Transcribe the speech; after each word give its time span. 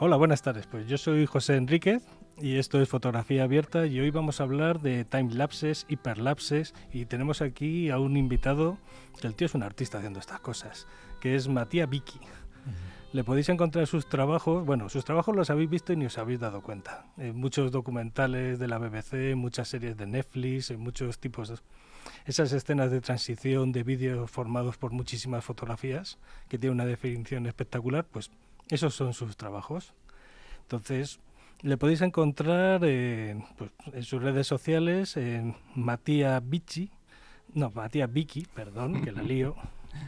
Hola, 0.00 0.16
buenas 0.16 0.40
tardes. 0.40 0.66
Pues 0.66 0.86
yo 0.86 0.96
soy 0.96 1.26
José 1.26 1.56
Enríquez 1.56 2.02
y 2.40 2.56
esto 2.56 2.80
es 2.80 2.88
Fotografía 2.88 3.44
Abierta 3.44 3.86
y 3.86 3.98
hoy 4.00 4.10
vamos 4.10 4.40
a 4.40 4.44
hablar 4.44 4.80
de 4.80 5.04
time 5.04 5.34
lapses, 5.34 5.86
hiperlapses 5.88 6.74
y 6.92 7.06
tenemos 7.06 7.42
aquí 7.42 7.90
a 7.90 7.98
un 7.98 8.16
invitado, 8.16 8.78
que 9.20 9.26
el 9.26 9.34
tío 9.34 9.46
es 9.46 9.54
un 9.54 9.62
artista 9.62 9.98
haciendo 9.98 10.20
estas 10.20 10.40
cosas, 10.40 10.86
que 11.20 11.34
es 11.34 11.48
Matías 11.48 11.88
Vicky. 11.88 12.20
Le 13.12 13.24
podéis 13.24 13.48
encontrar 13.48 13.86
sus 13.86 14.08
trabajos, 14.08 14.64
bueno, 14.64 14.88
sus 14.88 15.04
trabajos 15.04 15.34
los 15.34 15.50
habéis 15.50 15.70
visto 15.70 15.92
y 15.92 15.96
ni 15.96 16.06
os 16.06 16.18
habéis 16.18 16.40
dado 16.40 16.60
cuenta. 16.60 17.06
En 17.16 17.36
muchos 17.36 17.72
documentales 17.72 18.58
de 18.58 18.68
la 18.68 18.78
BBC, 18.78 19.34
muchas 19.34 19.68
series 19.68 19.96
de 19.96 20.06
Netflix, 20.06 20.70
en 20.70 20.80
muchos 20.80 21.18
tipos 21.18 21.48
de... 21.48 21.56
Esas 22.26 22.52
escenas 22.52 22.90
de 22.90 23.00
transición 23.00 23.72
de 23.72 23.82
vídeos 23.82 24.30
formados 24.30 24.76
por 24.76 24.92
muchísimas 24.92 25.44
fotografías, 25.44 26.18
que 26.48 26.58
tiene 26.58 26.74
una 26.74 26.86
definición 26.86 27.46
espectacular, 27.46 28.04
pues 28.04 28.30
esos 28.68 28.94
son 28.94 29.14
sus 29.14 29.36
trabajos. 29.36 29.94
Entonces, 30.62 31.18
le 31.62 31.76
podéis 31.76 32.02
encontrar 32.02 32.80
pues, 32.80 33.70
en 33.92 34.02
sus 34.02 34.22
redes 34.22 34.46
sociales, 34.46 35.16
en 35.16 35.56
Matías 35.74 36.42
no, 37.54 37.70
Matías 37.70 38.12
Vicky, 38.12 38.46
perdón, 38.54 39.00
que 39.02 39.10
la 39.12 39.22
lío. 39.22 39.54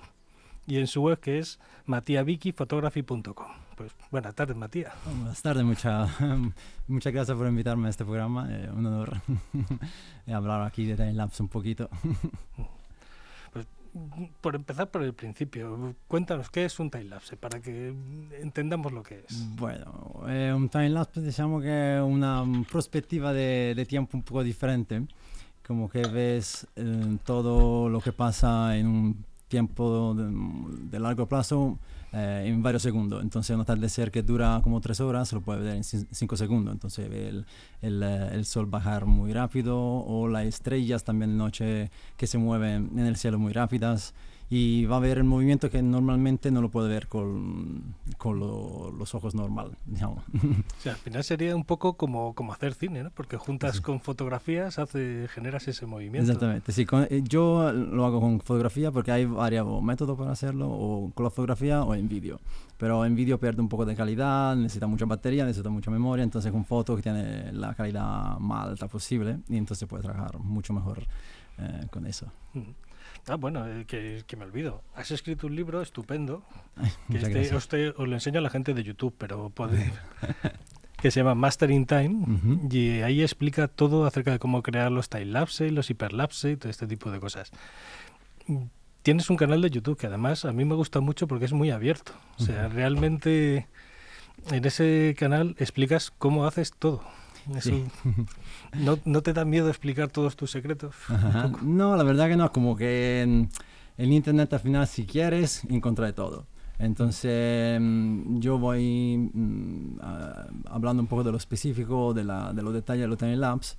Y 0.68 0.78
en 0.78 0.86
su 0.88 1.02
web 1.02 1.20
que 1.20 1.40
es 1.40 1.60
matiavikiphotography.com. 1.86 3.48
Pues 3.76 3.94
buenas 4.12 4.36
tardes, 4.36 4.56
Matías. 4.56 4.94
Buenas 5.06 5.42
tardes, 5.42 5.64
mucha, 5.64 6.08
muchas 6.88 7.12
gracias 7.12 7.36
por 7.36 7.48
invitarme 7.48 7.88
a 7.88 7.90
este 7.90 8.06
programa. 8.06 8.48
Eh, 8.50 8.70
un 8.72 8.86
honor 8.86 9.20
hablar 10.34 10.62
aquí 10.62 10.86
de 10.86 10.96
Time 10.96 11.28
un 11.40 11.50
poquito. 11.50 11.90
Por 14.42 14.56
empezar 14.56 14.90
por 14.90 15.04
el 15.04 15.14
principio, 15.14 15.96
cuéntanos 16.08 16.50
qué 16.50 16.66
es 16.66 16.80
un 16.80 16.90
timelapse 16.90 17.36
para 17.38 17.62
que 17.62 17.94
entendamos 18.40 18.92
lo 18.92 19.04
que 19.04 19.26
es. 19.28 19.56
Bueno, 19.56 20.24
eh, 20.28 20.54
un 20.56 20.70
timelapse 20.70 21.22
digamos 21.22 21.62
que 21.64 21.98
es 21.98 22.02
una 22.02 22.44
perspectiva 22.72 23.34
de, 23.34 23.86
tiempo 23.88 24.18
un 24.18 24.24
poco 24.24 24.44
diferente, 24.44 25.06
como 25.66 25.90
que 25.90 26.02
ves 26.08 26.68
eh, 26.76 27.18
todo 27.26 27.90
lo 27.90 28.00
que 28.00 28.14
pasa 28.14 28.78
en 28.78 28.88
un 28.88 29.26
tiempo 29.52 30.16
de, 30.16 31.00
largo 31.00 31.28
plazo 31.28 31.78
eh, 32.14 32.46
en 32.48 32.64
varios 32.64 32.82
segundos. 32.82 33.22
Entonces, 33.22 33.54
un 33.54 33.62
atardecer 33.62 34.10
que 34.10 34.24
dura 34.24 34.62
como 34.64 34.82
tres 34.82 35.00
horas 35.02 35.32
lo 35.34 35.42
puede 35.42 35.60
ver 35.60 35.76
en 35.76 35.84
cinco 35.84 36.38
segundos. 36.38 36.74
Entonces, 36.74 37.08
ve 37.10 37.28
el, 37.28 37.46
el, 37.82 38.02
eh, 38.02 38.30
el, 38.32 38.46
sol 38.46 38.66
bajar 38.66 39.06
muy 39.06 39.34
rápido 39.34 39.78
o 39.78 40.28
las 40.28 40.46
estrellas 40.46 41.04
también 41.04 41.32
de 41.32 41.38
noche 41.38 41.92
que 42.18 42.26
se 42.26 42.38
mueven 42.40 42.90
en 42.94 43.06
el 43.06 43.18
cielo 43.18 43.38
muy 43.38 43.54
rápidas 43.54 44.16
y 44.54 44.84
va 44.84 44.98
a 44.98 45.00
ver 45.00 45.18
el 45.18 45.24
movimiento 45.24 45.70
que 45.70 45.82
normalmente 45.82 46.52
no 46.52 46.62
lo 46.62 46.68
puede 46.68 46.90
ver 46.90 47.08
con, 47.08 47.96
con 48.18 48.38
los 48.38 49.16
ojos 49.16 49.34
normal, 49.34 49.78
digamos. 49.86 50.26
O 50.34 50.84
sea, 50.84 50.94
al 50.94 50.98
final 50.98 51.24
sería 51.24 51.56
un 51.56 51.64
poco 51.64 51.94
como, 51.94 52.34
como 52.34 52.52
hacer 52.52 52.74
cine, 52.74 53.02
¿no? 53.04 53.12
Porque 53.12 53.38
juntas 53.38 53.80
con 53.80 54.02
fotografías, 54.02 54.78
hace, 54.78 55.28
generas 55.34 55.68
ese 55.70 55.86
movimiento. 55.86 56.30
Exactamente, 56.30 56.74
sí. 56.74 56.86
Eh, 57.10 57.22
yo 57.24 57.72
lo 57.72 58.06
hago 58.06 58.20
con 58.20 58.42
fotografía 58.42 58.92
porque 58.92 59.12
hay 59.12 59.26
varios 59.26 59.82
métodos 59.82 60.18
para 60.18 60.32
hacerlo, 60.32 60.68
o 60.70 61.12
con 61.14 61.24
la 61.24 61.30
fotografía 61.30 61.84
o 61.84 61.96
en 61.96 62.10
vídeo. 62.10 62.42
Pero 62.78 63.06
en 63.06 63.16
vídeo 63.16 63.40
pierde 63.40 63.62
un 63.62 63.70
poco 63.70 63.86
de 63.86 63.96
calidad, 63.96 64.56
necesita 64.58 64.86
mucha 64.86 65.06
batería, 65.06 65.46
necesita 65.46 65.70
mucha 65.70 65.92
memoria, 65.92 66.24
entonces 66.24 66.52
con 66.52 66.66
foto 66.66 66.98
que 66.98 67.04
tiene 67.04 67.54
la 67.54 67.74
calidad 67.74 68.38
más 68.40 68.68
alta 68.68 68.90
posible 68.90 69.40
y 69.48 69.56
entonces 69.56 69.88
puede 69.88 70.04
trabajar 70.04 70.40
mucho 70.40 70.74
mejor 70.74 71.04
eh, 71.58 71.88
con 71.90 72.06
eso. 72.06 72.26
Ah, 73.28 73.36
bueno, 73.36 73.66
eh, 73.68 73.86
que, 73.86 74.36
me 74.36 74.46
olvido. 74.46 74.82
Has 74.96 75.12
escrito 75.12 75.48
un 75.48 75.56
libro 75.56 75.82
estupendo. 75.82 76.44
que 77.10 77.18
este, 77.18 77.56
usted, 77.56 77.94
os 77.98 78.08
lo 78.08 78.14
enseño 78.14 78.40
a 78.40 78.42
la 78.42 78.50
gente 78.50 78.74
de 78.74 78.84
YouTube, 78.84 79.14
pero 79.18 79.50
puede, 79.50 79.92
que 81.02 81.12
se 81.12 81.20
llama 81.20 81.36
Mastering 81.36 81.86
Time. 81.86 82.26
Y 82.70 83.02
ahí 83.02 83.22
explica 83.22 83.68
todo 83.68 84.06
acerca 84.06 84.32
de 84.32 84.40
cómo 84.40 84.64
crear 84.64 84.92
los 84.92 85.10
time-lapse, 85.10 85.72
los 85.72 85.90
hiperlapse 85.90 86.52
y 86.52 86.58
todo 86.58 86.70
este 86.70 86.88
tipo 86.88 87.12
de 87.12 87.20
cosas. 87.20 87.52
Tienes 89.04 89.30
un 89.30 89.38
canal 89.38 89.62
de 89.62 89.70
YouTube 89.70 89.98
que 89.98 90.08
además 90.08 90.46
a 90.46 90.52
mí 90.52 90.66
me 90.66 90.76
gusta 90.76 91.00
mucho 91.00 91.28
porque 91.28 91.46
es 91.46 91.54
muy 91.54 91.72
abierto. 91.72 92.14
O 92.38 92.44
sea, 92.44 92.68
realmente 92.70 93.68
en 94.50 94.66
ese 94.66 95.16
canal 95.18 95.56
explicas 95.60 96.12
cómo 96.12 96.46
haces 96.46 96.72
todo. 96.72 97.04
¿No, 98.74 98.98
¿No, 99.06 99.22
te 99.22 99.34
da 99.34 99.46
miedo 99.46 99.70
explicar 99.70 100.10
todos 100.10 100.36
tus 100.36 100.52
secretos? 100.52 100.96
No, 101.62 101.96
la 101.96 102.04
verdad 102.04 102.28
que 102.28 102.36
no, 102.36 102.52
como 102.52 102.76
que 102.76 103.22
en, 103.22 103.50
el 103.98 104.12
Internet 104.12 104.54
al 104.54 104.60
final 104.60 104.88
si 104.88 105.06
quieres 105.06 105.64
encontrar 105.70 106.14
todo. 106.14 106.46
Entonces 106.80 107.80
mm, 107.80 108.40
yo 108.40 108.58
voy 108.58 109.30
mm, 109.34 110.00
hablando 110.68 111.04
un 111.04 111.08
poco 111.08 111.24
de 111.24 111.32
lo 111.32 111.38
específico, 111.38 112.14
de, 112.14 112.24
la, 112.24 112.54
de 112.54 112.62
los 112.64 112.74
detalles 112.74 113.04
de 113.04 113.08
los 113.08 113.18
time 113.18 113.38
labs 113.38 113.78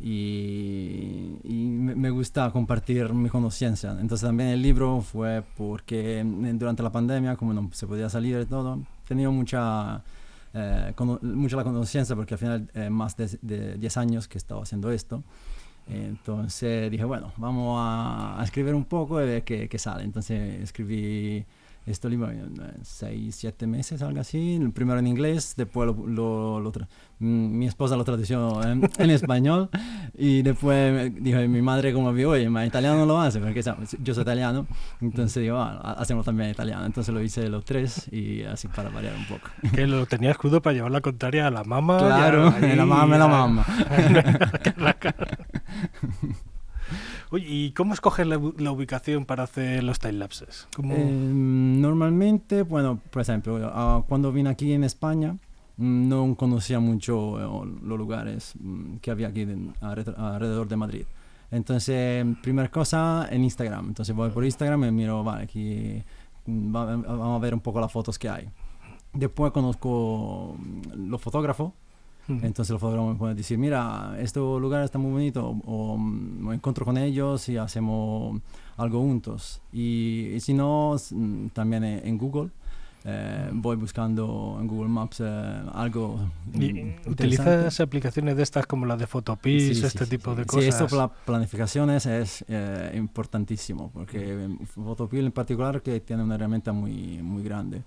y, 0.00 1.36
y 1.42 1.54
me, 1.66 2.10
gusta 2.10 2.50
compartir 2.50 3.12
mi 3.12 3.28
conocimiento. 3.28 3.90
Entonces 3.98 4.26
también 4.26 4.50
el 4.50 4.62
libro 4.62 5.00
fue 5.00 5.42
porque 5.56 6.22
mm, 6.22 6.58
durante 6.58 6.82
la 6.82 6.90
pandemia, 6.90 7.36
como 7.36 7.52
no 7.52 7.68
se 7.72 7.86
podía 7.86 8.08
salir 8.08 8.36
de 8.36 8.46
todo, 8.46 8.80
tenía 9.08 9.30
mucha 9.30 10.02
eh, 10.54 10.92
con, 10.94 11.18
mucho 11.22 11.56
la 11.56 11.64
conciencia 11.64 12.14
porque 12.16 12.34
al 12.34 12.38
final 12.38 12.70
eh, 12.74 12.88
más 12.88 13.16
de, 13.16 13.76
10 13.76 13.96
años 13.96 14.28
que 14.28 14.38
estaba 14.38 14.62
haciendo 14.62 14.90
esto. 14.90 15.22
Entonces 15.86 16.90
dije, 16.90 17.04
bueno, 17.04 17.32
vamos 17.36 17.76
a, 17.78 18.40
escribir 18.42 18.74
un 18.74 18.84
poco 18.84 19.20
y 19.20 19.26
ver 19.26 19.44
qué, 19.44 19.68
qué 19.68 19.78
sale. 19.78 20.04
Entonces 20.04 20.62
escribí 20.62 21.44
libro 22.08 22.30
en 22.30 22.54
6, 22.82 23.34
7 23.34 23.66
meses, 23.66 24.02
algo 24.02 24.20
así. 24.20 24.60
Primero 24.74 24.98
en 24.98 25.06
inglés, 25.06 25.54
después 25.56 25.86
lo, 25.86 26.60
lo, 26.60 26.72
mm, 27.18 27.58
mi 27.58 27.66
esposa 27.66 27.96
lo 27.96 28.04
tradujo 28.04 28.62
en, 28.62 28.88
en, 28.98 29.10
español 29.10 29.68
y 30.16 30.42
después 30.42 31.12
dijo 31.22 31.38
mi 31.40 31.62
madre 31.62 31.92
como 31.92 32.12
vio, 32.12 32.30
oye, 32.30 32.44
en 32.44 32.64
italiano 32.64 32.98
no 32.98 33.06
lo 33.06 33.20
hace, 33.20 33.38
porque 33.38 33.62
yo 34.02 34.14
soy 34.14 34.22
italiano, 34.22 34.66
entonces 35.00 35.42
digo, 35.42 35.58
ah, 35.58 35.96
hacemos 35.98 36.24
también 36.24 36.50
italiano. 36.50 36.86
Entonces 36.86 37.14
lo 37.14 37.22
hice 37.22 37.48
los 37.48 37.64
tres 37.64 38.08
y 38.12 38.42
así 38.42 38.68
para 38.68 38.90
variar 38.90 39.14
un 39.14 39.26
poco. 39.26 39.48
Que 39.74 39.86
lo 39.86 40.06
tenías 40.06 40.38
crudo 40.38 40.62
para 40.62 40.74
llevar 40.74 40.92
la 40.92 41.00
contraria 41.00 41.46
a 41.46 41.50
la 41.50 41.64
mamá. 41.64 41.98
Claro, 41.98 42.54
la 42.60 42.86
mamá, 42.86 43.18
la 43.24 43.28
mamá. 43.28 43.64
¿y 47.38 47.72
cómo 47.72 47.94
escoges 47.94 48.26
la, 48.26 48.38
ubicación 48.38 49.24
para 49.24 49.44
hacer 49.44 49.82
los 49.84 49.98
timelapses? 49.98 50.68
Em, 50.82 51.80
normalmente, 51.80 52.62
bueno, 52.62 53.00
por 53.10 53.22
ejemplo, 53.22 53.70
ah, 53.72 54.04
cuando 54.08 54.32
vine 54.32 54.50
aquí 54.50 54.72
en 54.72 54.84
España, 54.84 55.36
mm, 55.76 56.08
no 56.08 56.34
conocía 56.36 56.80
mucho 56.80 57.40
eh, 57.40 57.70
los 57.82 57.98
lugares 57.98 58.54
mm, 58.58 58.96
que 58.96 59.10
había 59.10 59.28
aquí 59.28 59.46
alrededor 59.80 60.68
de 60.68 60.76
Madrid. 60.76 61.04
Entonces, 61.50 62.26
primera 62.42 62.68
cosa 62.70 63.28
en 63.30 63.44
Instagram. 63.44 63.88
Entonces 63.88 64.14
voy 64.14 64.30
por 64.30 64.44
Instagram 64.44 64.84
y 64.84 64.90
miro, 64.90 65.22
vale, 65.22 65.44
aquí 65.44 66.02
mm, 66.46 66.72
vamos 66.72 67.36
a 67.36 67.38
ver 67.38 67.54
un 67.54 67.60
poco 67.60 67.80
las 67.80 67.92
fotos 67.92 68.18
que 68.18 68.28
hay. 68.28 68.48
Después 69.12 69.52
conozco 69.52 70.56
los 70.94 71.20
fotógrafos 71.20 71.72
entonces 72.28 72.70
el 72.70 72.78
fotógrafo 72.78 73.08
me 73.08 73.14
puede 73.16 73.34
decir, 73.34 73.58
mira, 73.58 74.16
este 74.18 74.40
lugar 74.40 74.82
está 74.84 74.98
muy 74.98 75.12
bonito, 75.12 75.56
o, 75.66 75.96
me 75.98 76.54
encuentro 76.54 76.84
con 76.84 76.98
ellos 76.98 77.48
y 77.48 77.56
hacemos 77.56 78.40
algo 78.76 79.00
juntos. 79.00 79.60
Y, 79.72 80.36
si 80.40 80.54
no, 80.54 80.96
también 81.52 81.84
en 81.84 82.18
Google. 82.18 82.50
Eh, 83.06 83.50
voy 83.52 83.76
buscando 83.76 84.56
en 84.58 84.66
Google 84.66 84.88
Maps 84.88 85.20
eh, 85.20 85.62
algo. 85.74 86.18
¿Y 86.54 86.94
¿Utilizas 87.06 87.78
aplicaciones 87.80 88.34
de 88.34 88.42
estas 88.42 88.66
como 88.66 88.86
las 88.86 88.98
de 88.98 89.06
Photopis, 89.06 89.82
este 89.82 90.06
tipo 90.06 90.34
de 90.34 90.46
cosas? 90.46 90.62
Sí, 90.62 90.68
esto 90.70 90.86
para 90.86 91.08
planificaciones 91.08 92.06
es 92.06 92.46
eh, 92.48 92.92
importantísimo, 92.96 93.90
porque 93.92 94.48
Photopis 94.74 95.20
en 95.20 95.32
particular 95.32 95.82
que 95.82 96.00
tiene 96.00 96.22
una 96.22 96.36
herramienta 96.36 96.72
muy, 96.72 97.22
muy 97.22 97.42
grande. 97.42 97.82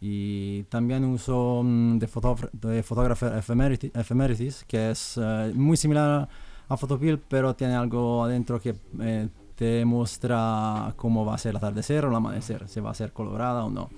Y 0.00 0.62
también 0.64 1.04
uso 1.04 1.62
mm, 1.62 1.98
de, 1.98 2.08
de 2.52 2.82
Photographer 2.82 3.36
Ephemerity, 3.36 4.48
que 4.66 4.90
es 4.90 5.18
eh, 5.20 5.52
muy 5.54 5.76
similar 5.76 6.28
a 6.68 6.76
Photopil, 6.76 7.18
pero 7.18 7.54
tiene 7.54 7.74
algo 7.74 8.24
adentro 8.24 8.60
que 8.60 8.74
eh, 9.00 9.28
te 9.56 9.84
muestra 9.84 10.94
cómo 10.96 11.24
va 11.24 11.34
a 11.34 11.38
ser 11.38 11.50
el 11.50 11.56
atardecer 11.56 12.04
o 12.04 12.08
el 12.08 12.14
amanecer, 12.14 12.66
si 12.68 12.80
va 12.80 12.90
a 12.90 12.94
ser 12.94 13.12
colorada 13.12 13.64
o 13.64 13.70
no. 13.70 13.90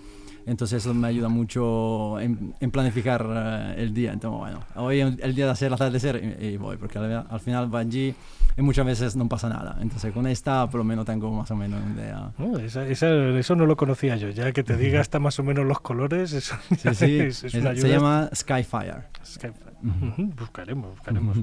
Entonces 0.46 0.84
eso 0.84 0.94
me 0.94 1.08
ayuda 1.08 1.28
mucho 1.28 2.18
en, 2.20 2.54
planificar 2.70 3.26
eh, 3.28 3.74
el 3.78 3.94
día. 3.94 4.12
Entonces, 4.12 4.38
bueno, 4.38 4.60
hoy 4.76 5.00
es 5.00 5.18
el 5.20 5.34
día 5.34 5.46
de 5.46 5.52
hacer 5.52 5.68
el 5.68 5.74
atardecer 5.74 6.36
y, 6.40 6.46
y 6.46 6.56
voy, 6.56 6.76
porque 6.76 6.98
al, 6.98 7.26
al, 7.28 7.40
final 7.40 7.72
va 7.72 7.80
allí 7.80 8.14
y 8.56 8.62
muchas 8.62 8.86
veces 8.86 9.16
no 9.16 9.28
pasa 9.28 9.48
nada. 9.48 9.78
Entonces 9.80 10.12
con 10.12 10.26
esta 10.26 10.68
por 10.68 10.78
lo 10.78 10.84
menos 10.84 11.06
tengo 11.06 11.30
más 11.30 11.50
o 11.50 11.56
menos 11.56 11.80
una 11.82 11.94
idea. 11.94 12.88
eso 12.88 13.56
no 13.56 13.66
lo 13.66 13.76
conocía 13.76 14.16
yo, 14.16 14.30
ya 14.30 14.52
que 14.52 14.62
te 14.62 14.76
diga 14.76 15.00
hasta 15.00 15.18
más 15.18 15.38
o 15.38 15.42
menos 15.42 15.66
los 15.66 15.80
colores, 15.80 16.32
eso 16.32 16.56
sí, 16.70 16.94
sí. 16.94 17.18
Es, 17.22 17.36
se 17.38 17.88
llama 17.88 18.28
Skyfire. 18.34 19.04
Skyfire. 19.24 19.72
Buscaremos, 19.82 20.90
buscaremos. 20.90 21.38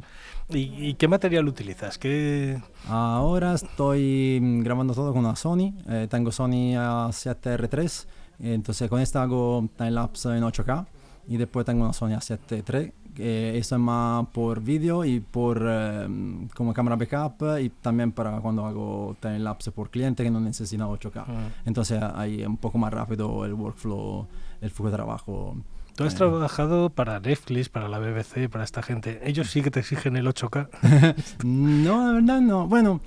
¿Y, 0.50 0.94
qué 0.96 1.08
material 1.08 1.48
utilizas? 1.48 1.98
¿Qué... 1.98 2.60
Ahora 2.88 3.54
estoy 3.54 4.40
grabando 4.64 4.94
todo 4.94 5.12
con 5.14 5.26
una 5.26 5.36
Sony. 5.36 5.74
Eh, 5.88 6.08
tengo 6.10 6.32
Sony 6.32 6.74
A7R3. 6.74 8.08
Entonces 8.42 8.90
con 8.90 9.02
esta 9.02 9.24
hago 9.24 9.68
time-lapse 9.78 10.38
en 10.38 10.44
8K. 10.44 10.86
Y 11.28 11.38
después 11.38 11.66
tengo 11.66 11.84
una 11.84 11.94
Sony 11.94 12.16
A7 12.16 12.64
III 12.74 12.94
eh, 13.22 13.58
eso 13.58 13.76
es 13.76 13.82
más 13.82 14.28
por 14.28 14.62
vídeo 14.62 15.04
y 15.04 15.20
por 15.20 15.62
em, 15.62 16.48
como 16.56 16.74
cámara 16.74 16.96
backup 16.96 17.60
y 17.60 17.70
también 17.70 18.14
para 18.14 18.40
cuando 18.40 18.66
hago 18.66 19.18
time 19.20 19.40
lapse 19.40 19.72
por 19.72 19.90
cliente 19.90 20.24
que 20.24 20.32
no 20.32 20.40
necesita 20.40 20.88
8K. 20.88 21.26
Ah. 21.28 21.50
Entonces 21.66 22.02
ahí 22.02 22.42
es 22.42 22.48
un 22.48 22.56
poco 22.56 22.78
más 22.78 22.94
rápido 22.94 23.44
el 23.46 23.54
workflow, 23.54 24.26
el 24.62 24.72
flujo 24.72 24.90
de 24.90 24.96
trabajo. 24.96 25.58
Tú 25.96 26.06
has 26.06 26.14
eh. 26.14 26.18
trabajado 26.18 26.90
para 26.90 27.20
Netflix, 27.20 27.68
para 27.68 27.90
la 27.90 28.00
BBC, 28.00 28.50
para 28.50 28.64
esta 28.64 28.82
gente. 28.82 29.20
¿Ellos 29.26 29.50
sí 29.50 29.62
que 29.62 29.70
te 29.70 29.82
exigen 29.82 30.16
el 30.16 30.26
8K? 30.26 31.44
no, 31.44 32.08
la 32.08 32.14
verdad 32.14 32.40
no. 32.40 32.68
Bueno, 32.68 33.02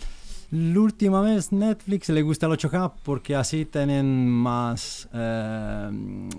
la 0.53 0.81
última 0.81 1.23
vez 1.23 1.51
Netflix 1.51 2.11
le 2.11 2.21
gusta 2.21 2.45
el 2.45 2.53
8K 2.53 2.93
porque 3.03 3.35
así 3.35 3.65
tienen 3.65 4.29
más, 4.29 5.09
eh, 5.11 5.91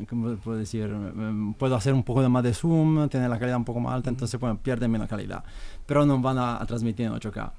¿cómo 0.08 0.36
puedo 0.36 0.60
decir? 0.60 0.84
Eh, 0.94 1.54
puedo 1.58 1.76
hacer 1.76 1.96
un 1.96 2.04
poco 2.04 2.22
de 2.22 2.30
más 2.30 2.44
de 2.44 2.54
zoom, 2.54 3.10
tiene 3.10 3.28
la 3.28 3.40
calidad 3.40 3.58
un 3.58 3.66
poco 3.66 3.80
más 3.80 3.96
alta, 3.96 4.12
entonces 4.12 4.40
bueno, 4.40 4.60
pierden 4.62 4.92
menos 4.92 5.08
calidad, 5.08 5.44
pero 5.88 6.06
no 6.06 6.22
van 6.22 6.38
a, 6.38 6.64
transmitir 6.68 7.08
en 7.08 7.14
8K. 7.14 7.52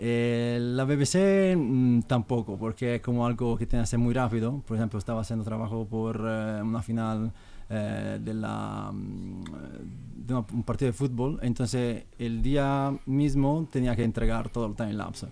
Eh, 0.00 0.58
la 0.60 0.84
BBC 0.84 1.56
mm, 1.56 2.00
tampoco, 2.08 2.58
porque 2.58 2.96
es 2.96 3.00
como 3.00 3.24
algo 3.24 3.56
que 3.56 3.66
tiene 3.66 3.84
que 3.84 3.86
ser 3.86 4.00
muy 4.00 4.14
rápido. 4.14 4.64
Por 4.66 4.76
ejemplo, 4.76 4.98
estaba 4.98 5.20
haciendo 5.20 5.44
trabajo 5.44 5.86
por 5.86 6.20
una 6.20 6.82
final 6.82 7.30
de, 7.68 8.34
la, 8.34 8.90
mm, 8.92 9.44
de 10.26 10.34
un 10.34 10.62
partido 10.64 10.90
de 10.90 10.92
fútbol, 10.92 11.38
entonces 11.40 12.02
el 12.18 12.42
día 12.42 12.92
mismo 13.06 13.68
tenía 13.70 13.94
que 13.94 14.02
entregar 14.02 14.48
todo 14.48 14.66
el 14.66 14.74
time 14.74 14.94
lapse. 14.94 15.28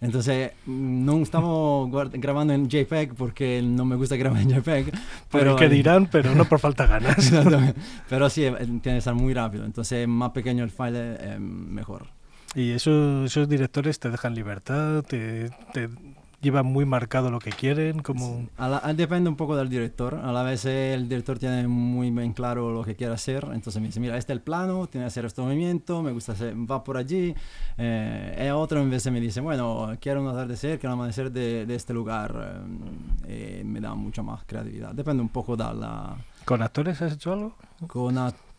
Entonces, 0.00 0.52
no 0.66 1.22
estamos 1.22 1.90
grabando 2.12 2.54
en 2.54 2.68
JPEG 2.68 3.14
porque 3.14 3.60
no 3.62 3.84
me 3.84 3.96
gusta 3.96 4.16
grabar 4.16 4.40
en 4.40 4.48
JPEG. 4.48 4.92
Pero 5.30 5.56
que 5.56 5.68
dirán, 5.68 6.08
pero 6.10 6.34
no 6.34 6.46
por 6.46 6.58
falta 6.58 6.86
de 6.86 6.88
ganas. 6.88 7.32
pero 8.08 8.30
sí, 8.30 8.44
eh, 8.44 8.54
tiene 8.56 8.80
que 8.80 8.96
estar 8.96 9.14
muy 9.14 9.34
rápido. 9.34 9.64
Entonces, 9.64 10.08
más 10.08 10.30
pequeño 10.30 10.64
el 10.64 10.70
file, 10.70 11.16
eh, 11.20 11.38
mejor. 11.38 12.06
¿Y 12.54 12.70
esos, 12.70 13.26
esos 13.26 13.48
directores 13.48 14.00
te 14.00 14.10
dejan 14.10 14.34
libertad? 14.34 15.02
¿Te, 15.02 15.50
te 15.72 15.88
llevan 16.40 16.66
muy 16.66 16.84
marcado 16.84 17.30
lo 17.30 17.38
que 17.38 17.50
quieren? 17.50 18.00
Como... 18.00 18.48
depende 18.94 19.28
un 19.28 19.36
poco 19.36 19.56
del 19.56 19.68
director. 19.68 20.14
A 20.14 20.32
la 20.32 20.42
vez 20.42 20.64
el 20.64 21.08
director 21.08 21.38
tiene 21.38 21.68
muy 21.68 22.10
bien 22.10 22.32
claro 22.32 22.72
lo 22.72 22.82
que 22.84 22.96
quiere 22.96 23.14
hacer. 23.14 23.44
Entonces 23.52 23.80
me 23.80 23.88
dice, 23.88 24.00
mira, 24.00 24.16
este 24.16 24.32
es 24.32 24.38
el 24.38 24.42
plano, 24.42 24.86
tiene 24.86 25.04
que 25.04 25.08
hacer 25.08 25.24
este 25.24 25.42
movimiento, 25.42 26.02
me 26.02 26.12
gusta 26.12 26.32
hacer, 26.32 26.54
va 26.54 26.82
por 26.82 26.96
allí. 26.96 27.34
Eh, 27.78 28.44
y 28.46 28.50
otro 28.50 28.80
en 28.80 28.90
vez 28.90 29.10
me 29.10 29.20
dice, 29.20 29.40
bueno, 29.40 29.96
quiero 30.00 30.22
un 30.22 30.28
atardecer, 30.28 30.78
quiero 30.78 30.94
un 30.94 31.00
amanecer 31.00 31.30
de, 31.30 31.66
de 31.66 31.74
este 31.74 31.92
lugar. 31.92 32.62
Eh, 33.26 33.62
me 33.64 33.80
da 33.80 33.94
mucha 33.94 34.22
más 34.22 34.44
creatividad. 34.44 34.92
Depende 34.94 35.22
un 35.22 35.28
poco 35.28 35.56
de 35.56 35.64
la... 35.64 36.16
¿Con 36.44 36.62
actores 36.62 37.00
has 37.02 37.12
hecho 37.12 37.32
algo? 37.32 37.54
Con 37.86 38.18
actores, 38.18 38.49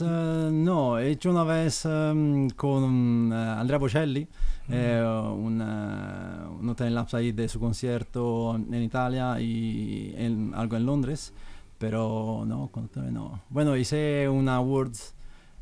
uh, 0.00 0.50
no, 0.50 0.98
he 0.98 1.10
hecho 1.10 1.30
una 1.30 1.44
vez 1.44 1.84
um, 1.84 2.48
con 2.50 3.30
uh, 3.30 3.60
Andrea 3.60 3.78
Bocelli 3.78 4.26
eh, 4.68 5.02
una, 5.02 6.48
un 6.60 6.74
time 6.74 6.90
lapse 6.90 7.16
ahí 7.16 7.32
de 7.32 7.48
su 7.48 7.60
concierto 7.60 8.56
en 8.56 8.82
Italia 8.82 9.40
y 9.40 10.14
en, 10.16 10.52
algo 10.54 10.76
en 10.76 10.86
Londres, 10.86 11.32
pero 11.78 12.44
no, 12.46 12.70
no. 13.12 13.42
Bueno, 13.48 13.76
hice 13.76 14.28
una 14.28 14.56
awards, 14.56 15.10
eh, 15.10 15.15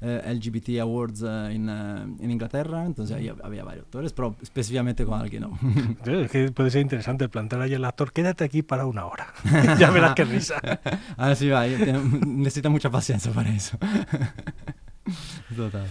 LGBT 0.05 0.81
Awards 0.81 1.23
eh, 1.23 1.53
en, 1.53 1.69
en, 1.69 2.31
Inglaterra, 2.31 2.85
entonces 2.85 3.17
ahí 3.17 3.29
había 3.29 3.65
varios 3.65 3.85
actores, 3.85 4.13
pero 4.13 4.37
específicamente 4.43 5.05
con 5.05 5.21
alguien 5.21 5.43
no. 5.43 5.59
es 6.13 6.31
que 6.31 6.51
puede 6.53 6.71
ser 6.71 6.83
interesante 6.83 7.29
plantear 7.29 7.63
ahí 7.63 7.75
al 7.75 7.85
actor, 7.85 8.13
quédate 8.13 8.45
aquí 8.45 8.63
para 8.63 8.87
una 8.87 9.07
hora. 9.07 9.33
ya 9.79 9.91
verás 9.91 10.15
qué 10.15 10.25
risa. 10.25 10.57
Así 11.17 11.49
va, 11.49 11.67
necesita 11.67 12.69
mucha 12.69 12.91
paciencia 12.91 13.33
para 13.33 13.51
eso. 13.51 13.79
Total. 15.57 15.87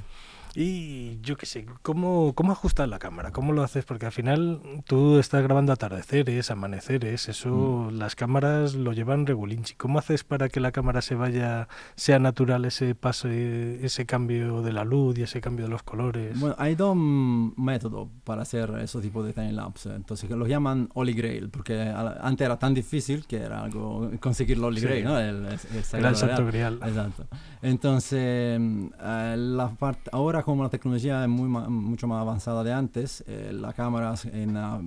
Y 0.55 1.19
yo 1.21 1.35
qué 1.35 1.47
sé, 1.47 1.65
¿cómo, 1.81 2.33
¿cómo 2.35 2.51
ajustas 2.51 2.88
la 2.88 3.00
cámara? 3.00 3.31
¿Cómo 3.31 3.53
lo 3.53 3.63
haces? 3.63 3.85
Porque 3.85 4.05
al 4.05 4.11
final 4.11 4.61
tú 4.85 5.17
estás 5.17 5.41
grabando 5.41 5.73
atardeceres, 5.73 6.51
amaneceres, 6.51 7.27
eso 7.27 7.89
mm. 7.89 7.97
las 7.97 8.15
cámaras 8.15 8.75
lo 8.75 8.94
llevan 8.94 9.25
regulinchi. 9.25 9.73
¿Cómo 9.73 9.97
haces 9.97 10.23
para 10.23 10.50
que 10.50 10.59
la 10.59 10.71
cámara 10.71 11.01
se 11.01 11.15
vaya, 11.15 11.67
sea 11.95 12.19
natural 12.19 12.65
ese 12.65 12.94
paso, 12.94 13.29
ese 13.29 14.05
cambio 14.05 14.61
de 14.61 14.73
la 14.73 14.83
luz 14.85 15.17
y 15.17 15.23
ese 15.23 15.41
cambio 15.41 15.65
de 15.65 15.71
los 15.71 15.81
colores? 15.81 16.39
Bueno, 16.39 16.56
hay 16.59 16.75
dos 16.75 16.95
métodos 16.95 18.09
para 18.23 18.44
hacer 18.44 18.71
ese 18.79 18.99
tipo 19.01 19.23
de 19.23 19.33
time 19.33 19.53
lapse. 19.53 19.89
Entonces, 19.94 20.29
los 20.29 20.47
llaman 20.47 20.88
Holy 20.94 21.13
Grail, 21.13 21.49
porque 21.49 21.81
antes 21.81 22.45
era 22.45 22.59
tan 22.59 22.75
difícil 22.75 23.25
que 23.25 23.38
era 23.38 23.63
algo 23.63 24.11
conseguir 24.19 24.57
el 24.57 24.63
Holy 24.63 24.81
Grail, 24.81 25.03
¿no? 25.03 25.17
El, 25.17 25.45
el, 25.47 25.59
el 26.06 26.15
santo 26.15 26.45
grial. 26.45 26.79
Exacto. 26.83 27.25
Entonces, 27.63 28.19
eh, 28.21 29.35
la 29.38 29.69
parte, 29.69 30.09
ahora 30.11 30.43
como 30.44 30.63
la 30.63 30.69
tecnología 30.69 31.24
es 31.24 31.30
muy 31.30 31.48
mucho 31.48 32.07
más 32.07 32.22
avanzada 32.22 32.63
de 32.63 32.74
antes, 32.74 33.24
eh, 33.28 33.51
las 33.54 33.74
cámaras 33.74 34.25
en 34.25 34.54
la 34.54 34.80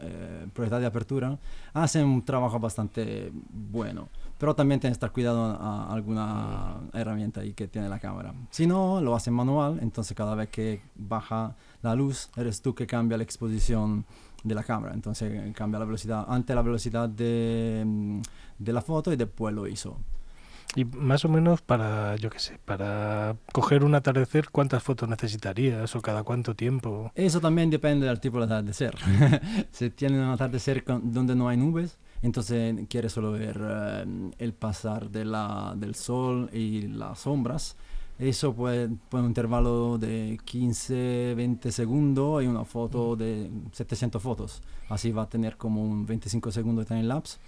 eh, 0.00 0.46
propiedad 0.52 0.80
de 0.80 0.86
apertura 0.86 1.38
hacen 1.72 2.06
un 2.06 2.22
trabajo 2.22 2.58
bastante 2.58 3.32
bueno. 3.32 4.08
Pero 4.38 4.54
también 4.54 4.80
tienes 4.80 4.94
que 4.94 4.98
estar 4.98 5.12
cuidado 5.12 5.44
a 5.44 5.92
alguna 5.92 6.76
herramienta 6.92 7.40
ahí 7.40 7.52
que 7.52 7.68
tiene 7.68 7.88
la 7.88 7.98
cámara. 7.98 8.34
Si 8.50 8.66
no, 8.66 9.00
lo 9.00 9.14
hacen 9.14 9.32
manual, 9.32 9.78
entonces 9.80 10.16
cada 10.16 10.34
vez 10.34 10.48
que 10.48 10.82
baja 10.96 11.54
la 11.82 11.94
luz, 11.94 12.30
eres 12.36 12.60
tú 12.60 12.74
que 12.74 12.86
cambia 12.86 13.16
la 13.16 13.24
exposición 13.24 14.04
de 14.42 14.54
la 14.54 14.64
cámara. 14.64 14.92
Entonces 14.94 15.54
cambia 15.54 15.78
la 15.78 15.84
velocidad, 15.84 16.26
antes 16.28 16.54
la 16.54 16.62
velocidad 16.62 17.08
de, 17.08 17.84
mm, 17.86 18.20
de 18.58 18.72
la 18.72 18.82
foto 18.82 19.12
y 19.12 19.16
después 19.16 19.54
lo 19.54 19.66
hizo. 19.66 19.96
Y 20.76 20.84
más 20.84 21.24
o 21.24 21.28
menos 21.28 21.62
para, 21.62 22.16
yo 22.16 22.30
qué 22.30 22.38
sé, 22.38 22.58
para 22.64 23.36
coger 23.52 23.84
un 23.84 23.94
atardecer, 23.94 24.50
¿cuántas 24.50 24.82
fotos 24.82 25.08
necesitarías 25.08 25.94
o 25.94 26.00
cada 26.02 26.24
cuánto 26.24 26.54
tiempo? 26.54 27.12
Eso 27.14 27.40
también 27.40 27.70
depende 27.70 28.06
del 28.06 28.18
tipo 28.18 28.38
de 28.38 28.46
atardecer. 28.46 28.96
si 29.70 29.90
tienes 29.90 30.18
un 30.18 30.30
atardecer 30.30 30.84
donde 30.86 31.36
no 31.36 31.48
hay 31.48 31.56
nubes, 31.56 31.98
entonces 32.22 32.74
quieres 32.88 33.12
solo 33.12 33.32
ver 33.32 33.60
eh, 33.62 34.30
el 34.38 34.52
pasar 34.52 35.10
de 35.10 35.24
la, 35.24 35.74
del 35.76 35.94
sol 35.94 36.50
y 36.52 36.88
las 36.88 37.20
sombras. 37.20 37.76
Eso 38.18 38.54
puede, 38.54 38.88
puede 39.08 39.24
un 39.24 39.30
intervalo 39.30 39.98
de 39.98 40.38
15, 40.44 41.34
20 41.36 41.72
segundos 41.72 42.42
y 42.42 42.46
una 42.46 42.64
foto 42.64 43.16
de 43.16 43.50
700 43.72 44.22
fotos. 44.22 44.62
Así 44.88 45.10
va 45.10 45.22
a 45.22 45.28
tener 45.28 45.56
como 45.56 45.82
un 45.82 46.06
25 46.06 46.50
segundos 46.50 46.84
de 46.84 46.88
time 46.88 47.02
lapse. 47.04 47.38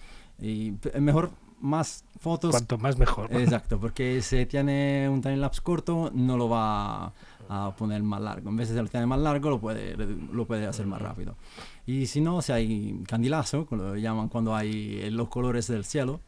Y 0.41 0.75
es 0.93 1.01
mejor 1.01 1.31
más 1.61 2.05
fotos. 2.21 2.51
Cuanto 2.51 2.79
más 2.79 2.99
mejor. 2.99 3.33
Exacto, 3.33 3.79
porque 3.79 4.23
si 4.23 4.47
tiene 4.47 5.09
un 5.09 5.21
time 5.21 5.37
lapse 5.37 5.61
corto, 5.63 6.11
no 6.15 6.37
lo 6.37 6.49
va 6.49 7.13
a 7.49 7.75
poner 7.77 8.03
más 8.03 8.21
largo. 8.21 8.51
En 8.51 8.57
vez 8.57 8.71
de 8.71 8.83
lo 8.83 8.89
tiene 8.89 9.07
más 9.07 9.21
largo, 9.21 9.51
lo 9.51 9.61
puede, 9.61 9.97
lo 9.97 10.47
puede 10.47 10.67
hacer 10.67 10.87
más 10.87 11.01
rápido. 11.01 11.37
Y 11.87 12.07
si 12.07 12.21
no, 12.21 12.43
si 12.43 12.53
hay 12.53 13.03
candilazo, 13.07 13.67
como 13.67 13.83
lo 13.83 13.97
llaman 13.97 14.29
cuando 14.29 14.55
hay 14.55 15.11
los 15.11 15.29
colores 15.29 15.69
del 15.69 15.85
cielo, 15.85 16.21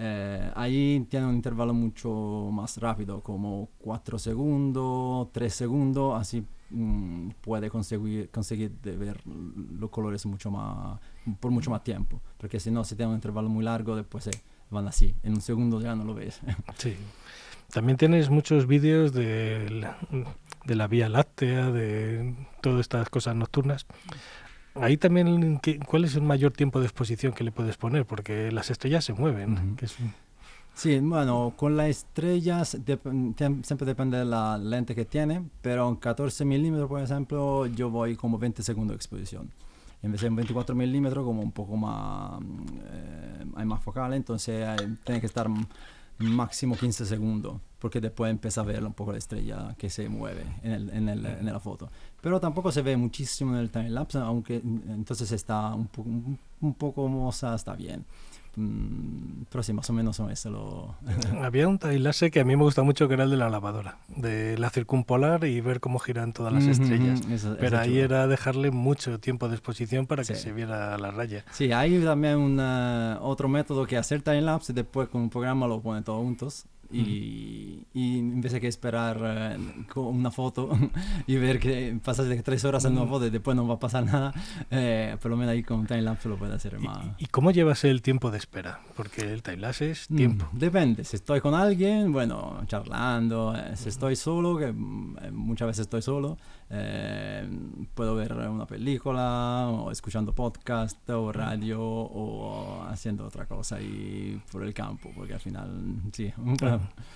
eh, 0.00 0.50
ahí 0.54 1.04
tiene 1.10 1.26
un 1.26 1.34
intervalo 1.34 1.74
mucho 1.74 2.50
más 2.52 2.78
rápido, 2.78 3.20
como 3.20 3.68
4 3.78 4.18
segundos, 4.18 5.28
3 5.32 5.52
segundos, 5.52 6.20
así 6.20 6.44
mm, 6.70 7.30
puede 7.40 7.68
conseguir, 7.68 8.30
conseguir 8.30 8.70
de 8.80 8.96
ver 8.96 9.20
los 9.26 9.90
colores 9.90 10.24
mucho 10.26 10.52
más, 10.52 11.00
por 11.40 11.50
mucho 11.50 11.70
más 11.70 11.82
tiempo. 11.82 12.20
Porque 12.36 12.60
si 12.60 12.70
no, 12.70 12.84
si 12.84 12.94
tiene 12.94 13.10
un 13.10 13.16
intervalo 13.16 13.48
muy 13.48 13.64
largo, 13.64 13.96
después 13.96 14.24
se 14.24 14.30
van 14.70 14.88
así. 14.88 15.14
En 15.22 15.34
un 15.34 15.40
segundo 15.40 15.80
ya 15.80 15.94
no 15.94 16.04
lo 16.04 16.14
ves. 16.14 16.40
Sí. 16.78 16.96
También 17.72 17.98
tienes 17.98 18.30
muchos 18.30 18.66
vídeos 18.66 19.12
de 19.12 19.68
la, 19.68 19.98
de 20.64 20.74
la 20.74 20.86
Vía 20.86 21.10
Láctea, 21.10 21.70
de 21.70 22.34
todas 22.62 22.80
estas 22.80 23.10
cosas 23.10 23.36
nocturnas. 23.36 23.86
Ahí 24.74 24.96
también, 24.96 25.60
¿cuál 25.86 26.04
es 26.04 26.14
el 26.14 26.22
mayor 26.22 26.52
tiempo 26.52 26.80
de 26.80 26.86
exposición 26.86 27.32
que 27.32 27.44
le 27.44 27.52
puedes 27.52 27.76
poner? 27.76 28.06
Porque 28.06 28.50
las 28.52 28.70
estrellas 28.70 29.04
se 29.04 29.12
mueven. 29.12 29.76
Sí, 30.74 30.98
bueno, 31.00 31.52
con 31.56 31.76
las 31.76 31.88
estrellas 31.88 32.78
siempre 33.64 33.84
depende 33.84 34.18
de 34.18 34.24
la 34.24 34.56
lente 34.56 34.94
que 34.94 35.04
tiene, 35.04 35.42
pero 35.60 35.88
en 35.88 35.96
14 35.96 36.44
milímetros, 36.44 36.88
por 36.88 37.02
ejemplo, 37.02 37.66
yo 37.66 37.90
voy 37.90 38.14
como 38.14 38.38
20 38.38 38.62
segundos 38.62 38.94
de 38.94 38.96
exposición. 38.96 39.50
En 40.02 40.12
vez 40.12 40.20
de 40.20 40.28
un 40.28 40.36
24 40.36 40.74
milímetros, 40.74 41.24
como 41.24 41.42
un 41.42 41.52
poco 41.52 41.76
más, 41.76 42.40
eh, 42.40 43.44
hay 43.56 43.66
más 43.66 43.82
focal, 43.82 44.12
entonces 44.14 44.64
eh, 44.66 44.96
tiene 45.04 45.20
que 45.20 45.26
estar 45.26 45.48
máximo 46.18 46.76
15 46.76 47.06
segundos, 47.06 47.60
porque 47.78 48.00
después 48.00 48.30
empieza 48.30 48.60
a 48.60 48.64
ver 48.64 48.84
un 48.84 48.92
poco 48.92 49.12
la 49.12 49.18
estrella 49.18 49.74
que 49.78 49.88
se 49.90 50.08
mueve 50.08 50.44
en, 50.62 50.72
el, 50.72 50.90
en, 50.90 51.08
el, 51.08 51.26
en 51.26 51.46
la 51.46 51.60
foto. 51.60 51.90
Pero 52.20 52.40
tampoco 52.40 52.72
se 52.72 52.82
ve 52.82 52.96
muchísimo 52.96 53.54
en 53.54 53.60
el 53.60 53.70
time 53.70 53.90
lapse, 53.90 54.18
aunque 54.18 54.56
entonces 54.56 55.30
está 55.32 55.74
un, 55.74 55.86
po 55.86 56.02
un, 56.02 56.38
un 56.60 56.74
poco 56.74 57.08
moza, 57.08 57.54
está 57.54 57.74
bien. 57.74 58.04
Mm, 58.58 59.44
pero 59.50 59.62
sí, 59.62 59.72
más 59.72 59.88
o 59.88 59.92
menos 59.92 60.18
eso 60.18 60.50
lo... 60.50 60.96
Había 61.42 61.68
un 61.68 61.78
tailase 61.78 62.30
que 62.32 62.40
a 62.40 62.44
mí 62.44 62.56
me 62.56 62.64
gusta 62.64 62.82
mucho 62.82 63.06
que 63.06 63.14
era 63.14 63.24
el 63.24 63.30
de 63.30 63.36
la 63.36 63.48
lavadora, 63.48 63.98
de 64.08 64.58
la 64.58 64.68
circumpolar 64.70 65.44
y 65.44 65.60
ver 65.60 65.78
cómo 65.78 66.00
giran 66.00 66.32
todas 66.32 66.52
las 66.52 66.64
estrellas. 66.66 67.20
Eso, 67.30 67.56
pero 67.60 67.76
eso 67.76 67.78
ahí 67.78 67.90
chulo. 67.92 68.04
era 68.04 68.26
dejarle 68.26 68.72
mucho 68.72 69.20
tiempo 69.20 69.48
de 69.48 69.54
exposición 69.54 70.06
para 70.06 70.24
que 70.24 70.34
sí. 70.34 70.42
se 70.42 70.52
viera 70.52 70.98
la 70.98 71.12
raya. 71.12 71.44
Sí, 71.52 71.70
hay 71.70 72.02
también 72.02 72.38
una, 72.38 73.18
otro 73.22 73.48
método 73.48 73.86
que 73.86 73.96
hacer 73.96 74.22
timelapse 74.22 74.72
y 74.72 74.74
después 74.74 75.08
con 75.08 75.22
un 75.22 75.30
programa 75.30 75.68
lo 75.68 75.80
pone 75.80 76.02
todos 76.02 76.20
juntos 76.22 76.66
y, 76.90 77.67
y, 77.94 78.18
en 78.18 78.40
vez 78.40 78.52
de 78.52 78.60
que 78.60 78.68
esperar 78.68 79.18
uh, 79.96 80.00
una 80.00 80.30
foto 80.30 80.70
y 81.26 81.36
ver 81.36 81.58
que 81.58 81.98
pasas 82.04 82.28
de 82.28 82.42
tres 82.42 82.64
horas 82.64 82.84
en 82.84 82.96
una 82.96 83.06
foto 83.06 83.26
y 83.26 83.30
después 83.30 83.56
no 83.56 83.66
va 83.66 83.74
a 83.74 83.78
pasar 83.78 84.04
nada, 84.06 84.32
eh, 84.70 85.16
por 85.20 85.30
lo 85.30 85.36
menos 85.36 85.52
ahí 85.52 85.62
con 85.62 85.86
timelapse 85.86 86.28
lo 86.28 86.36
puede 86.36 86.54
hacer 86.54 86.78
más. 86.78 87.04
¿Y, 87.18 87.24
¿Y, 87.24 87.26
cómo 87.26 87.50
llevas 87.50 87.84
el 87.84 88.02
tiempo 88.02 88.30
de 88.30 88.38
espera? 88.38 88.80
Porque 88.96 89.22
el 89.32 89.42
timelapse 89.42 89.90
es 89.90 90.08
tiempo. 90.08 90.48
Mm, 90.52 90.58
depende, 90.58 91.04
si 91.04 91.16
estoy 91.16 91.40
con 91.40 91.54
alguien, 91.54 92.12
bueno, 92.12 92.62
charlando, 92.66 93.54
eh, 93.56 93.76
si 93.76 93.88
estoy 93.88 94.16
solo, 94.16 94.56
que 94.58 94.72
mm, 94.72 95.32
muchas 95.32 95.68
veces 95.68 95.82
estoy 95.82 96.02
solo, 96.02 96.38
eh, 96.70 97.48
puedo 97.94 98.14
ver 98.14 98.34
una 98.34 98.66
película 98.66 99.68
o 99.68 99.90
escuchando 99.90 100.34
podcast 100.34 101.08
o 101.08 101.32
radio 101.32 101.80
o 101.80 102.82
haciendo 102.88 103.24
otra 103.26 103.46
cosa 103.46 103.76
ahí 103.76 104.40
por 104.52 104.62
el 104.62 104.74
campo, 104.74 105.10
porque 105.16 105.34
al 105.34 105.40
final, 105.40 105.70
sí. 106.12 106.32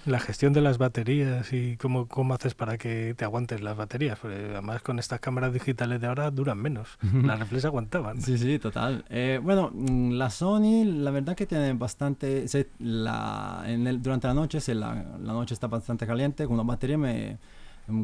La 0.06 0.20
gestión 0.20 0.54
de 0.54 0.62
las 0.62 0.78
baterías 0.78 1.52
y 1.52 1.76
cómo, 1.76 2.08
cómo 2.08 2.34
haces 2.34 2.54
para 2.54 2.78
que 2.78 3.14
te 3.14 3.24
aguantes 3.24 3.60
las 3.60 3.76
baterías, 3.76 4.18
porque 4.18 4.36
además 4.36 4.80
con 4.80 4.98
estas 4.98 5.20
cámaras 5.20 5.52
digitales 5.52 6.00
de 6.00 6.06
ahora 6.06 6.30
duran 6.30 6.58
menos, 6.58 6.98
las 7.22 7.38
reflex 7.38 7.66
aguantaban. 7.66 8.22
Sí, 8.22 8.38
sí, 8.38 8.58
total. 8.58 9.04
Eh, 9.10 9.38
bueno, 9.42 9.70
mm, 9.72 10.12
la 10.12 10.30
Sony, 10.30 10.84
la 10.84 11.10
verdad 11.10 11.36
que 11.36 11.46
tiene 11.46 11.74
bastante, 11.74 12.48
se, 12.48 12.70
la, 12.78 13.64
en 13.66 13.86
el, 13.86 14.00
durante 14.00 14.28
la 14.28 14.34
noche, 14.34 14.60
se 14.60 14.74
la, 14.74 14.94
la 14.94 15.32
noche 15.32 15.52
está 15.52 15.66
bastante 15.66 16.06
caliente, 16.06 16.46
con 16.46 16.54
una 16.54 16.62
batería 16.62 16.96
me 16.96 17.38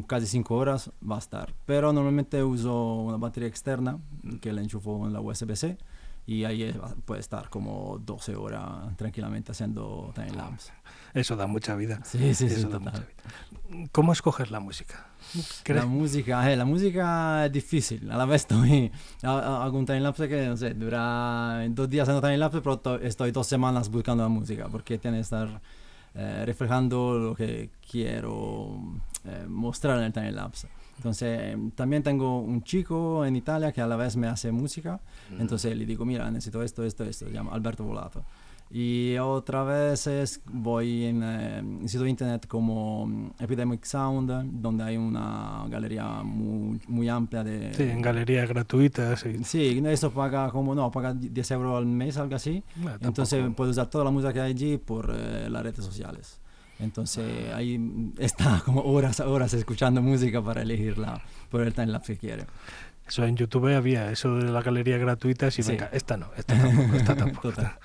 casi 0.07 0.27
5 0.27 0.55
horas 0.55 0.91
va 1.09 1.15
a 1.15 1.19
estar. 1.19 1.53
Pero 1.65 1.91
normalmente 1.93 2.43
uso 2.43 2.95
una 2.95 3.17
batería 3.17 3.47
externa 3.49 3.97
que 4.41 4.51
la 4.53 4.61
enchufo 4.61 5.05
en 5.07 5.13
la 5.13 5.21
USB-C 5.21 5.77
y 6.27 6.43
ahí 6.43 6.71
puede 7.05 7.21
estar 7.21 7.49
como 7.49 7.99
12 8.05 8.35
horas 8.35 8.95
tranquilamente 8.97 9.51
haciendo 9.51 10.11
time 10.13 10.31
lapse. 10.31 10.71
Eso 11.13 11.35
da 11.35 11.47
mucha 11.47 11.75
vida. 11.75 12.01
Sí, 12.03 12.35
sí, 12.35 12.45
Eso 12.45 12.55
sí. 12.55 12.63
da 12.65 12.77
Total. 12.77 12.81
mucha 12.93 12.99
vida. 12.99 13.87
¿Cómo 13.91 14.13
escoges 14.13 14.51
la 14.51 14.59
música? 14.59 15.07
La 15.65 15.85
música, 15.85 16.51
eh, 16.51 16.55
la 16.55 16.65
música 16.65 17.45
es 17.45 17.51
difícil. 17.51 18.11
A 18.11 18.17
la 18.17 18.25
vez 18.25 18.41
estoy, 18.43 18.91
hago 19.23 19.77
un 19.77 19.85
time 19.85 20.01
lapse 20.01 20.27
que, 20.29 20.45
no 20.47 20.55
sé, 20.57 20.73
dura 20.75 21.65
dos 21.69 21.89
días 21.89 22.07
haciendo 22.07 22.21
time 22.21 22.37
lapse, 22.37 22.61
pero 22.61 22.99
estoy 23.01 23.31
dos 23.31 23.47
semanas 23.47 23.89
buscando 23.89 24.21
la 24.23 24.29
música 24.29 24.67
porque 24.69 24.97
tiene 24.99 25.17
que 25.17 25.21
estar 25.21 25.61
eh, 26.15 26.43
reflejando 26.45 27.17
lo 27.17 27.35
que 27.35 27.69
quiero 27.89 28.79
eh, 29.25 29.45
mostrar 29.47 29.97
en 29.99 30.05
el 30.05 30.13
time 30.13 30.31
lapse. 30.31 30.67
Entonces, 30.97 31.55
también 31.75 32.03
tengo 32.03 32.41
un 32.41 32.61
chico 32.61 33.25
en 33.25 33.35
Italia 33.35 33.71
que 33.71 33.79
a 33.79 33.87
la 33.87 33.95
vez 33.95 34.17
me 34.17 34.27
hace 34.27 34.51
música. 34.51 34.99
Mm. 35.29 35.41
Entonces 35.41 35.77
le 35.77 35.85
digo, 35.85 36.03
mira, 36.03 36.29
necesito 36.29 36.61
esto, 36.61 36.83
esto, 36.83 37.05
esto. 37.05 37.25
Se 37.25 37.31
llama 37.31 37.53
Alberto 37.53 37.85
Volato. 37.85 38.25
Y 38.71 39.17
otra 39.17 39.63
vez 39.63 40.41
voy 40.45 41.05
en 41.05 41.21
eh, 41.23 41.63
sitio 41.85 42.03
de 42.03 42.11
internet 42.11 42.45
como 42.47 43.03
um, 43.03 43.31
Epidemic 43.39 43.83
Sound, 43.83 44.61
donde 44.61 44.83
hay 44.83 44.95
una 44.95 45.65
galería 45.69 46.05
muy, 46.23 46.79
muy 46.87 47.09
amplia 47.09 47.43
de... 47.43 47.73
Sí, 47.73 47.83
en 47.83 48.01
galerías 48.01 48.47
gratuitas. 48.47 49.21
Sí. 49.21 49.43
sí, 49.43 49.83
eso 49.87 50.11
paga 50.11 50.51
como, 50.51 50.75
no, 50.75 50.91
paga 50.91 51.15
10 51.15 51.51
euros 51.51 51.77
al 51.79 51.87
mes, 51.87 52.17
algo 52.17 52.35
así. 52.35 52.63
Bueno, 52.75 52.99
Entonces 53.01 53.39
tampoco. 53.39 53.55
puedes 53.55 53.71
usar 53.71 53.89
toda 53.89 54.03
la 54.03 54.11
música 54.11 54.33
que 54.33 54.41
hay 54.41 54.51
allí 54.51 54.77
por 54.77 55.15
eh, 55.17 55.49
las 55.49 55.63
redes 55.63 55.83
sociales. 55.83 56.39
Entonces 56.79 57.51
ahí 57.53 58.13
está 58.17 58.61
como 58.65 58.81
horas, 58.81 59.19
horas 59.19 59.53
escuchando 59.53 60.01
música 60.01 60.41
para 60.41 60.61
elegirla 60.61 61.21
por 61.49 61.61
el 61.61 61.73
timelapse 61.73 62.13
que 62.13 62.19
quiere. 62.19 62.45
Eso 63.09 63.23
en 63.25 63.35
YouTube 63.35 63.75
había, 63.75 64.11
eso 64.11 64.35
de 64.37 64.51
la 64.51 64.61
galería 64.61 64.97
gratuita, 64.97 65.47
y 65.47 65.51
Sí. 65.51 65.63
venga, 65.63 65.89
esta 65.91 66.15
no, 66.15 66.27
esta 66.37 66.55
tampoco, 66.57 66.95
esta 66.95 67.15
tampoco. 67.17 67.49
esta. 67.49 67.79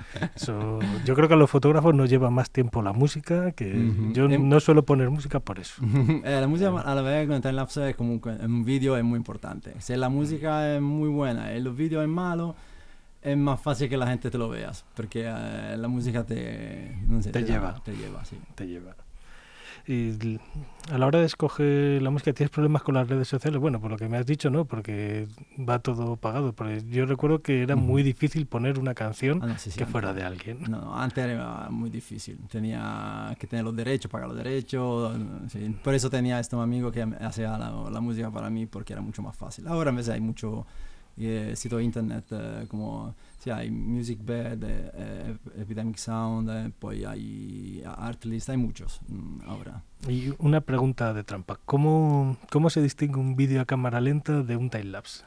Yo 1.05 1.15
creo 1.15 1.29
que 1.29 1.35
a 1.35 1.37
los 1.39 1.51
fotógrafos 1.51 1.95
nos 1.95 2.11
lleva 2.11 2.31
más 2.31 2.51
tiempo 2.51 2.83
la 2.83 2.93
música, 2.93 3.53
que 3.53 3.91
yo 4.13 4.27
Em- 4.27 4.49
no 4.49 4.61
suelo 4.61 4.85
poner 4.85 5.11
música 5.11 5.41
por 5.41 5.59
eso. 5.59 5.81
Eh, 6.25 6.39
la 6.41 6.47
música 6.47 6.69
a 6.81 6.95
la 6.95 7.03
vez 7.03 7.27
con 7.27 7.37
el 7.37 7.43
timelapse 7.43 7.91
es 7.91 7.97
como 7.97 8.21
que 8.21 8.31
en 8.31 8.45
un 8.53 8.65
vídeo 8.65 8.97
es 8.97 9.05
muy 9.05 9.17
importante. 9.17 9.75
Si 9.81 9.97
la 9.97 10.09
música 10.09 10.75
es 10.77 10.81
muy 10.83 11.09
buena 11.09 11.53
y 11.53 11.57
el 11.57 11.69
vídeo 11.71 12.03
es 12.03 12.09
malo, 12.09 12.55
es 13.23 13.37
más 13.37 13.59
fácil 13.61 13.89
que 13.89 13.97
la 13.97 14.07
gente 14.07 14.31
te 14.31 14.37
lo 14.37 14.49
veas, 14.51 14.85
porque 14.95 15.25
eh, 15.27 15.77
la 15.79 15.89
música 15.89 16.25
te, 16.25 16.95
no 17.09 17.23
sé, 17.23 17.31
Te 17.31 17.43
lleva. 17.45 17.81
te 17.83 17.97
lleva, 17.97 18.25
sí. 18.27 18.37
Te 18.55 18.67
lleva. 18.67 18.95
Y 19.87 20.39
a 20.91 20.97
la 20.97 21.07
hora 21.07 21.19
de 21.21 21.27
escoger 21.27 22.01
la 22.01 22.09
música, 22.11 22.33
¿tienes 22.33 22.51
problemas 22.51 22.83
con 22.83 22.95
las 22.95 23.07
redes 23.07 23.29
sociales? 23.29 23.61
Bueno, 23.61 23.81
por 23.81 23.91
lo 23.91 23.97
que 23.99 24.09
me 24.09 24.17
has 24.17 24.25
dicho, 24.25 24.49
no, 24.49 24.65
porque 24.65 25.27
va 25.59 25.79
todo 25.79 26.17
pagado. 26.17 26.55
Porque 26.55 26.83
yo 26.89 27.05
recuerdo 27.05 27.43
que 27.43 27.63
era 27.63 27.77
muy 27.77 28.03
difícil 28.03 28.47
poner 28.47 28.79
una 28.79 28.95
canción 28.95 29.41
Ah, 29.43 29.47
no, 29.47 29.59
sí, 29.59 29.71
sí, 29.71 29.77
que 29.77 29.85
antes- 29.85 29.93
fuera 29.93 30.15
de 30.15 30.23
alguien. 30.25 30.59
No, 30.69 30.81
no, 30.81 30.97
antes 30.99 31.23
era 31.25 31.69
muy 31.71 31.91
difícil. 31.91 32.39
Tenía 32.51 33.37
que 33.39 33.47
tener 33.47 33.65
los 33.65 33.77
derechos, 33.77 34.11
pagar 34.11 34.29
los 34.29 34.37
derechos. 34.39 35.17
sí. 35.49 35.77
Por 35.85 35.95
eso 35.95 36.09
tenía 36.09 36.41
este 36.41 36.57
amigo 36.57 36.91
que 36.91 37.03
hacía 37.21 37.59
la, 37.59 37.71
la 37.91 38.01
música 38.01 38.31
para 38.31 38.49
mí, 38.49 38.65
porque 38.67 38.95
era 38.95 39.03
mucho 39.03 39.21
más 39.21 39.37
fácil. 39.37 39.67
Ahora 39.69 39.91
en 39.91 39.97
vez 39.97 40.09
hay 40.09 40.21
mucho 40.21 40.67
eh, 41.19 41.53
sitio 41.57 41.79
de 41.79 41.85
internet 41.85 42.25
eh, 42.31 42.65
como 42.69 43.15
sí, 43.45 43.51
hay 43.51 43.71
Music 43.71 44.19
Bed, 44.23 44.63
eh, 44.63 44.91
eh, 44.95 45.37
Epidemic 45.59 45.99
Sound, 45.99 46.49
eh, 46.49 46.73
poi 46.79 47.05
hay 47.05 47.83
Artlist, 47.85 48.49
hay 48.49 48.57
muchos 48.57 49.01
mm, 49.09 49.41
ahora. 49.47 49.83
Y 50.09 50.33
una 50.39 50.61
pregunta 50.63 51.13
de 51.13 51.25
trampa. 51.25 51.59
¿Cómo, 51.65 52.37
cómo 52.51 52.71
se 52.71 52.81
distingue 52.81 53.19
un 53.19 53.37
vídeo 53.37 53.61
a 53.61 53.67
cámara 53.67 54.01
lenta 54.01 54.43
de 54.43 54.57
un 54.57 54.71
timelapse? 54.71 55.25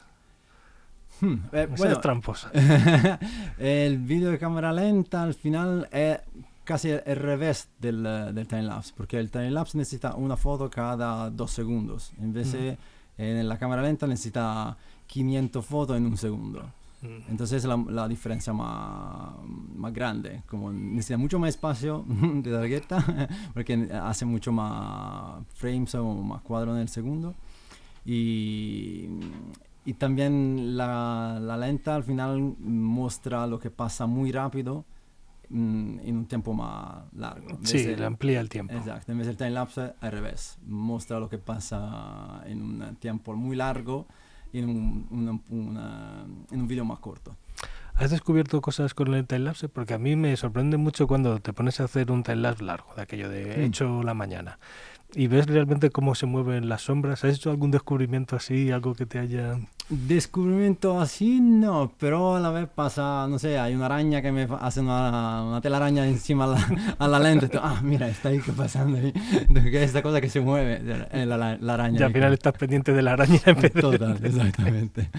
Hmm, 1.20 1.34
eh, 1.52 1.68
bueno, 1.76 1.94
es 1.94 2.00
tramposa. 2.00 2.50
el 3.58 3.98
vídeo 3.98 4.30
de 4.30 4.38
cámara 4.38 4.72
lenta 4.72 5.22
al 5.22 5.34
final 5.34 5.88
è 5.90 6.20
casi 6.64 6.90
al 6.90 7.16
revés 7.16 7.68
del, 7.78 8.04
eh, 8.04 8.32
del 8.32 8.46
timelapse, 8.46 8.92
porque 8.96 9.18
el 9.18 9.30
timelapse 9.30 9.78
necesita 9.78 10.14
una 10.14 10.36
foto 10.36 10.68
cada 10.68 11.30
dos 11.30 11.52
segundos, 11.52 12.12
invece 12.20 12.78
en 13.16 13.48
la 13.48 13.58
cámara 13.58 13.82
lenta 13.82 14.06
necesita 14.06 14.76
500 15.08 15.64
fotos 15.64 15.96
en 15.96 16.06
un 16.06 16.16
segundo. 16.16 16.72
Mm. 17.02 17.30
Entonces 17.30 17.64
la, 17.64 17.76
la 17.88 18.08
diferencia 18.08 18.52
más, 18.52 19.34
más 19.76 19.92
grande, 19.92 20.42
como 20.46 20.72
necesita 20.72 21.16
mucho 21.16 21.38
más 21.38 21.50
espacio 21.50 22.04
de 22.08 22.50
tarjeta, 22.50 23.28
porque 23.54 23.88
hace 24.02 24.24
mucho 24.24 24.52
más 24.52 25.44
frames 25.54 25.94
o 25.94 26.14
más 26.14 26.42
cuadros 26.42 26.74
en 26.76 26.82
el 26.82 26.88
segundo. 26.88 27.34
Y, 28.04 29.08
y 29.84 29.94
también 29.94 30.76
la, 30.76 31.38
la 31.40 31.56
lenta 31.56 31.94
al 31.94 32.04
final 32.04 32.40
muestra 32.58 33.46
lo 33.46 33.58
que 33.58 33.70
pasa 33.70 34.06
muy 34.06 34.32
rápido 34.32 34.84
mm, 35.50 36.00
en 36.00 36.16
un 36.16 36.26
tiempo 36.26 36.54
más 36.54 37.04
largo. 37.14 37.50
En 37.50 37.66
Sí, 37.66 37.94
le 37.94 38.04
amplía 38.04 38.40
el 38.40 38.48
tiempo. 38.48 38.74
Exacto, 38.74 39.12
en 39.12 39.18
vez 39.18 39.26
del 39.26 39.36
timelapse 39.36 39.92
al 40.00 40.12
revés, 40.12 40.58
muestra 40.66 41.20
lo 41.20 41.28
que 41.28 41.38
pasa 41.38 42.42
en 42.46 42.62
un 42.62 42.96
tiempo 42.96 43.36
muy 43.36 43.56
largo 43.56 44.06
en 44.52 44.68
un, 44.68 45.06
una- 45.10 45.40
una- 45.50 46.24
en 46.50 46.60
un 46.60 46.66
video 46.68 46.84
más 46.84 46.98
corto. 47.00 47.36
¿Has 47.94 48.10
descubierto 48.12 48.60
cosas 48.60 48.94
con 48.94 49.12
el 49.14 49.26
timelapse? 49.26 49.68
Porque 49.68 49.94
a 49.94 49.98
mí 49.98 50.14
me 50.14 50.36
sorprende 50.36 50.76
mucho 50.76 51.08
cuando 51.08 51.40
te 51.40 51.52
pones 51.52 51.80
a 51.80 51.84
hacer 51.84 52.12
un 52.12 52.22
timelapse 52.22 52.62
largo, 52.62 52.94
de 52.94 53.02
aquello 53.02 53.28
de 53.28 53.56
Mm. 53.58 53.62
hecho 53.62 54.02
la 54.04 54.14
mañana, 54.14 54.58
y 55.14 55.26
ves 55.26 55.46
realmente 55.46 55.90
cómo 55.90 56.14
se 56.14 56.26
mueven 56.26 56.68
las 56.68 56.82
sombras. 56.82 57.24
¿Has 57.24 57.34
hecho 57.34 57.50
algún 57.50 57.70
descubrimiento 57.70 58.36
así, 58.36 58.70
algo 58.70 58.94
que 58.94 59.06
te 59.06 59.18
haya... 59.18 59.58
Descubrimiento 59.90 61.00
así 61.00 61.40
no, 61.40 61.92
pero 61.98 62.36
a 62.36 62.40
la 62.40 62.50
vez 62.50 62.68
pasa, 62.68 63.26
no 63.26 63.38
sé, 63.38 63.58
hay 63.58 63.74
una 63.74 63.86
araña 63.86 64.20
que 64.20 64.30
me 64.32 64.46
hace 64.60 64.80
una, 64.80 65.42
una 65.44 65.60
telaraña 65.62 66.06
encima 66.06 66.44
a 66.44 66.46
la, 66.48 66.68
a 66.98 67.08
la 67.08 67.18
lente. 67.18 67.48
Ah, 67.62 67.80
mira, 67.82 68.06
está 68.06 68.28
ahí, 68.28 68.38
¿qué 68.40 68.52
pasando 68.52 68.98
ahí? 68.98 69.14
Esta 69.72 70.02
cosa 70.02 70.20
que 70.20 70.28
se 70.28 70.40
mueve, 70.40 70.80
la, 71.24 71.38
la- 71.38 71.56
la 71.56 71.74
araña. 71.74 72.00
Y 72.00 72.02
al 72.02 72.12
final 72.12 72.34
estás 72.34 72.52
pendiente 72.52 72.92
de 72.92 73.00
la 73.00 73.12
araña 73.14 73.40
en 73.46 73.60
vez 73.62 73.72
de- 73.72 73.80
Total, 73.80 74.18
exactamente. 74.22 75.08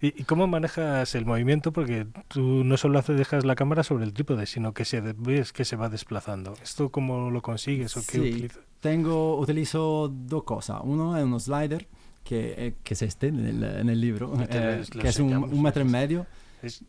¿Y, 0.00 0.24
cómo 0.24 0.46
manejas 0.46 1.14
el 1.14 1.24
movimiento? 1.24 1.72
Porque 1.72 2.06
tú 2.28 2.64
no 2.64 2.76
solo 2.76 3.00
dejas 3.02 3.44
la 3.44 3.54
cámara 3.54 3.82
sobre 3.82 4.04
el 4.04 4.12
trípode, 4.12 4.46
sino 4.46 4.74
que 4.74 4.84
se 4.84 5.00
ves 5.00 5.52
que 5.52 5.64
se 5.64 5.76
va 5.76 5.88
desplazando. 5.88 6.54
¿Esto 6.62 6.90
cómo 6.90 7.30
lo 7.30 7.42
consigues 7.42 7.96
o 7.96 8.00
qué 8.00 8.12
Sí. 8.12 8.20
utilizas? 8.20 8.58
Tengo, 8.80 9.38
utilizo 9.38 10.08
dos 10.08 10.44
cosas. 10.44 10.80
Uno 10.84 11.16
es 11.16 11.24
un 11.24 11.40
slider 11.40 11.88
que, 12.24 12.54
eh, 12.58 12.74
que 12.84 12.94
es 12.94 13.02
este 13.02 13.28
en 13.28 13.44
el, 13.46 13.62
en 13.64 13.88
el 13.88 14.00
libro, 14.00 14.32
eh, 14.50 14.84
que 15.00 15.08
es 15.08 15.18
un, 15.18 15.32
un 15.34 15.62
metro 15.62 15.82
y 15.82 15.86
medio. 15.86 16.26
Es 16.62 16.82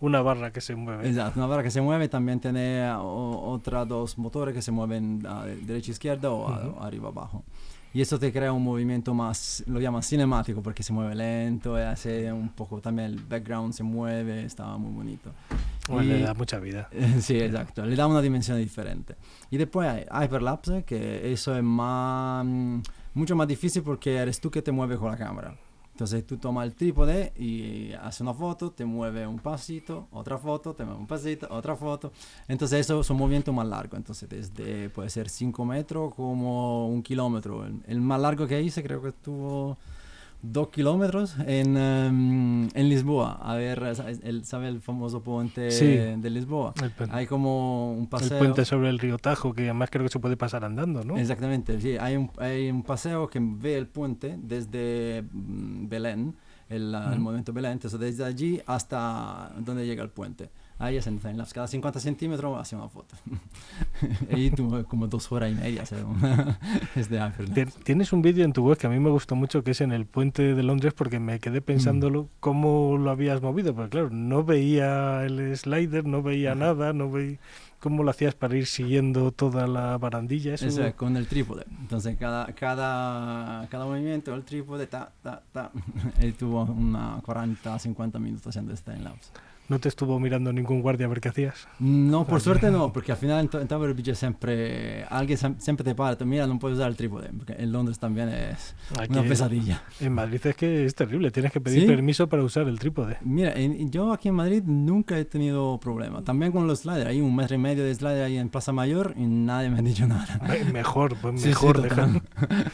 una 0.00 0.22
barra 0.22 0.52
que 0.52 0.60
se 0.60 0.74
mueve. 0.76 1.08
Exacto, 1.08 1.38
una 1.40 1.46
barra 1.46 1.62
que 1.62 1.70
se 1.70 1.80
mueve, 1.80 2.08
también 2.08 2.40
tiene 2.40 2.90
otras 2.94 3.86
dos 3.86 4.16
motores 4.18 4.54
que 4.54 4.62
se 4.62 4.72
mueven 4.72 5.24
a 5.26 5.44
derecha 5.44 5.90
izquierda 5.92 6.30
o 6.30 6.48
a- 6.48 6.66
Ujú. 6.68 6.80
arriba 6.82 7.08
abajo. 7.08 7.44
Y 7.92 8.00
eso 8.00 8.20
te 8.20 8.32
crea 8.32 8.52
un 8.52 8.62
movimiento 8.62 9.14
más, 9.14 9.64
lo 9.66 9.80
llaman 9.80 10.04
cinemático 10.04 10.62
porque 10.62 10.82
se 10.84 10.92
mueve 10.92 11.14
lento, 11.16 11.76
y 11.76 11.82
hace 11.82 12.32
un 12.32 12.48
poco 12.50 12.80
también 12.80 13.10
el 13.10 13.18
background 13.20 13.72
se 13.72 13.82
mueve, 13.82 14.44
estaba 14.44 14.78
muy 14.78 14.92
bonito. 14.92 15.32
Bueno, 15.88 16.04
Y- 16.04 16.18
le 16.18 16.20
da 16.20 16.34
mucha 16.34 16.60
vida. 16.60 16.88
Sí, 17.20 17.36
exacto, 17.40 17.84
le 17.84 17.96
da 17.96 18.06
una 18.06 18.22
dimensión 18.22 18.58
diferente. 18.58 19.16
Y 19.50 19.56
después 19.56 19.88
hay 19.88 20.24
hyperlapse, 20.24 20.84
que 20.84 21.32
eso 21.32 21.56
es 21.56 21.64
más, 21.64 22.44
mm, 22.46 22.80
mucho 23.14 23.34
más 23.34 23.48
difícil 23.48 23.82
porque 23.82 24.16
eres 24.16 24.40
tú 24.40 24.52
que 24.52 24.62
te 24.62 24.70
mueves 24.70 24.96
con 24.98 25.10
la 25.10 25.16
cámara. 25.16 25.56
Entonces 26.00 26.26
tú 26.26 26.38
tomas 26.38 26.64
el 26.64 26.74
trípode 26.74 27.30
y 27.36 27.92
haces 27.92 28.22
una 28.22 28.32
foto, 28.32 28.70
te 28.70 28.86
mueve 28.86 29.26
un 29.26 29.38
pasito, 29.38 30.08
otra 30.12 30.38
foto, 30.38 30.72
te 30.72 30.82
mueve 30.82 30.98
un 30.98 31.06
pasito, 31.06 31.46
otra 31.50 31.76
foto. 31.76 32.10
Entonces 32.48 32.80
eso 32.80 33.00
es 33.00 33.10
un 33.10 33.18
movimiento 33.18 33.52
más 33.52 33.66
largo. 33.66 33.98
Entonces 33.98 34.26
desde 34.26 34.88
puede 34.88 35.10
ser 35.10 35.28
5 35.28 35.62
metros 35.66 36.14
como 36.14 36.88
un 36.88 37.02
kilómetro. 37.02 37.66
El, 37.66 37.82
el 37.86 38.00
más 38.00 38.18
largo 38.18 38.46
que 38.46 38.62
hice 38.62 38.82
creo 38.82 39.02
que 39.02 39.10
estuvo 39.10 39.76
2 40.42 40.68
kilómetros 40.68 41.36
en, 41.46 41.76
em, 41.76 42.68
en 42.74 42.88
Lisboa. 42.88 43.38
A 43.42 43.56
ver, 43.56 43.94
¿sabes 43.94 44.20
el, 44.22 44.44
¿sabe 44.44 44.68
el 44.68 44.80
famoso 44.80 45.22
puente 45.22 45.70
Sí. 45.70 45.84
de 45.86 46.30
Lisboa? 46.30 46.72
El, 46.82 46.92
Hay 47.10 47.26
como 47.26 47.92
un 47.92 48.02
el 48.02 48.08
paseo. 48.08 48.38
puente 48.38 48.64
sobre 48.64 48.88
el 48.88 48.98
río 48.98 49.18
Tajo, 49.18 49.52
que 49.52 49.64
además 49.64 49.90
creo 49.90 50.04
que 50.04 50.10
se 50.10 50.18
puede 50.18 50.36
pasar 50.36 50.64
andando, 50.64 51.04
¿no? 51.04 51.18
Exactamente, 51.18 51.80
sí. 51.80 51.96
Hay 52.00 52.16
un, 52.16 52.30
hay 52.38 52.70
un 52.70 52.82
paseo 52.82 53.28
que 53.28 53.38
ve 53.42 53.76
el 53.76 53.86
puente 53.86 54.38
desde 54.42 55.24
mm, 55.30 55.88
Belén, 55.88 56.34
el, 56.70 56.94
ah, 56.94 57.10
el 57.12 57.20
movimiento 57.20 57.52
Belén, 57.52 57.72
entonces 57.72 57.98
desde 58.00 58.24
allí 58.24 58.60
hasta 58.66 59.52
donde 59.58 59.84
llega 59.86 60.02
el 60.02 60.10
puente. 60.10 60.50
Ahí 60.80 60.96
es 60.96 61.06
en 61.06 61.18
timelapse, 61.18 61.54
cada 61.54 61.68
50 61.68 62.00
centímetros 62.00 62.58
hace 62.58 62.74
una 62.74 62.88
foto. 62.88 63.14
y 64.36 64.50
tuvo 64.50 64.82
como 64.84 65.06
dos 65.06 65.30
horas 65.30 65.52
y 65.52 65.54
media, 65.54 65.82
es 66.96 67.08
de 67.10 67.66
Tienes 67.84 68.12
un 68.14 68.22
vídeo 68.22 68.44
en 68.46 68.52
tu 68.54 68.66
web 68.66 68.78
que 68.78 68.86
a 68.86 68.90
mí 68.90 68.98
me 68.98 69.10
gustó 69.10 69.36
mucho, 69.36 69.62
que 69.62 69.72
es 69.72 69.80
en 69.82 69.92
el 69.92 70.06
puente 70.06 70.54
de 70.54 70.62
Londres, 70.62 70.94
porque 70.94 71.20
me 71.20 71.36
Mm. 71.36 71.38
quedé 71.38 71.60
pensándolo 71.60 72.28
cómo 72.40 72.96
lo 72.98 73.10
habías 73.10 73.42
movido, 73.42 73.74
porque 73.74 73.90
claro, 73.90 74.10
no 74.10 74.42
veía 74.42 75.24
el 75.24 75.56
slider, 75.56 76.06
no 76.06 76.22
veía 76.22 76.54
nada, 76.54 76.92
no 76.94 77.10
veía 77.10 77.38
cómo 77.78 78.02
lo 78.02 78.10
hacías 78.10 78.34
para 78.34 78.56
ir 78.56 78.66
siguiendo 78.66 79.32
toda 79.32 79.66
la 79.66 79.96
barandilla. 79.98 80.54
Eso, 80.54 80.66
Eso 80.66 80.84
es, 80.84 80.94
con 80.94 81.16
el 81.16 81.26
trípode. 81.26 81.64
Entonces, 81.80 82.16
cada, 82.18 82.46
cada, 82.54 83.66
cada 83.68 83.84
movimiento, 83.86 84.34
el 84.34 84.44
trípode, 84.44 84.86
ta, 84.86 85.12
ta, 85.22 85.42
ta. 85.52 85.70
y 86.20 86.32
tuvo 86.32 86.64
una 86.64 87.20
40, 87.24 87.78
50 87.78 88.18
minutos 88.18 88.46
haciendo 88.46 88.72
este 88.72 88.92
timelapse. 88.92 89.30
¿No 89.70 89.78
te 89.78 89.88
estuvo 89.88 90.18
mirando 90.20 90.52
ningún 90.52 90.82
guardia 90.82 91.06
a 91.06 91.08
ver 91.08 91.20
qué 91.20 91.28
hacías? 91.28 91.68
No, 91.78 92.26
por 92.26 92.40
suerte 92.40 92.70
no, 92.72 92.92
porque 92.92 93.12
al 93.12 93.18
final 93.18 93.40
en, 93.40 93.48
to- 93.48 93.60
en 93.60 93.68
Tower 93.68 93.94
Bridge 93.94 94.14
siempre, 94.16 95.04
alguien 95.04 95.38
siempre 95.58 95.84
te 95.84 95.94
para, 95.94 96.16
te 96.18 96.24
mira, 96.24 96.46
no 96.48 96.58
puedes 96.58 96.76
usar 96.76 96.90
el 96.90 96.96
trípode, 96.96 97.30
porque 97.38 97.54
en 97.56 97.70
Londres 97.70 97.98
también 98.00 98.28
es 98.30 98.74
Aquí 98.98 99.12
una 99.12 99.22
pesadilla. 99.22 99.82
En 100.00 100.12
Madrid 100.12 100.40
es 100.44 100.56
que 100.56 100.84
es 100.84 100.94
terrible, 100.96 101.30
tienes 101.30 101.52
que 101.52 101.60
pedir 101.60 101.82
¿Sí? 101.82 101.86
permiso 101.86 102.28
para 102.28 102.42
usar 102.42 102.66
el 102.66 102.80
trípode. 102.80 103.16
Mira, 103.22 103.52
en- 103.54 103.90
yo 103.92 104.12
aquí 104.12 104.28
en 104.28 104.34
Madrid 104.34 104.62
nunca 104.66 105.16
he 105.16 105.24
tenido 105.24 105.78
problema. 105.78 106.22
También 106.22 106.50
con 106.50 106.66
los 106.66 106.80
sliders, 106.80 107.06
hay 107.06 107.20
un 107.20 107.34
metro 107.36 107.54
y 107.54 107.58
medio 107.58 107.84
de 107.84 107.94
slider 107.94 108.24
ahí 108.24 108.38
en 108.38 108.48
Plaza 108.48 108.72
Mayor 108.72 109.14
y 109.16 109.22
nadie 109.24 109.70
me 109.70 109.78
ha 109.78 109.82
dicho 109.82 110.04
nada. 110.06 110.40
Me- 110.48 110.64
Mejor, 110.72 111.14
pues 111.22 111.34
Sí, 111.36 111.42
sí, 111.42 111.48
mejor. 111.50 111.76
total. 111.80 112.22
dejar- 112.48 112.72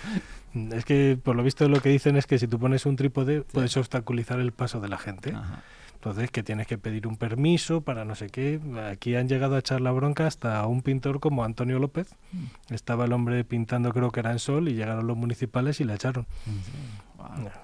Es 0.72 0.86
que 0.86 1.18
por 1.22 1.36
lo 1.36 1.42
visto 1.42 1.68
lo 1.68 1.82
que 1.82 1.90
dicen 1.90 2.16
es 2.16 2.26
que 2.26 2.38
si 2.38 2.46
tú 2.48 2.58
pones 2.58 2.86
un 2.86 2.96
trípode 2.96 3.42
puedes 3.42 3.76
obstaculizar 3.76 4.40
el 4.40 4.52
paso 4.52 4.80
de 4.80 4.88
la 4.88 4.96
gente. 4.96 5.32
Ajá. 5.34 5.62
Entonces 5.96 6.30
que 6.30 6.42
tienes 6.42 6.66
que 6.66 6.78
pedir 6.78 7.06
un 7.06 7.16
permiso 7.16 7.80
para 7.80 8.04
no 8.04 8.14
sé 8.14 8.28
qué. 8.28 8.60
Aquí 8.90 9.16
han 9.16 9.28
llegado 9.28 9.56
a 9.56 9.58
echar 9.58 9.80
la 9.80 9.90
bronca 9.90 10.26
hasta 10.26 10.64
un 10.66 10.82
pintor 10.82 11.20
como 11.20 11.42
Antonio 11.42 11.78
López. 11.78 12.14
Mm. 12.32 12.74
Estaba 12.74 13.06
el 13.06 13.12
hombre 13.12 13.42
pintando 13.44 13.92
creo 13.92 14.10
que 14.12 14.20
era 14.20 14.30
en 14.32 14.38
sol 14.38 14.68
y 14.68 14.74
llegaron 14.74 15.06
los 15.06 15.16
municipales 15.16 15.80
y 15.80 15.84
la 15.84 15.94
echaron. 15.94 16.26
Serio. 16.44 16.80
Wow. 17.16 17.50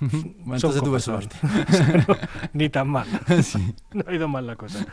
Bueno, 0.00 0.54
entonces 0.54 0.82
tuve 0.82 0.98
suerte. 1.00 1.36
no, 2.08 2.16
ni 2.54 2.70
tan 2.70 2.88
mal. 2.88 3.06
Sí. 3.42 3.74
No 3.92 4.02
ha 4.06 4.14
ido 4.14 4.28
mal 4.28 4.46
la 4.46 4.56
cosa. 4.56 4.86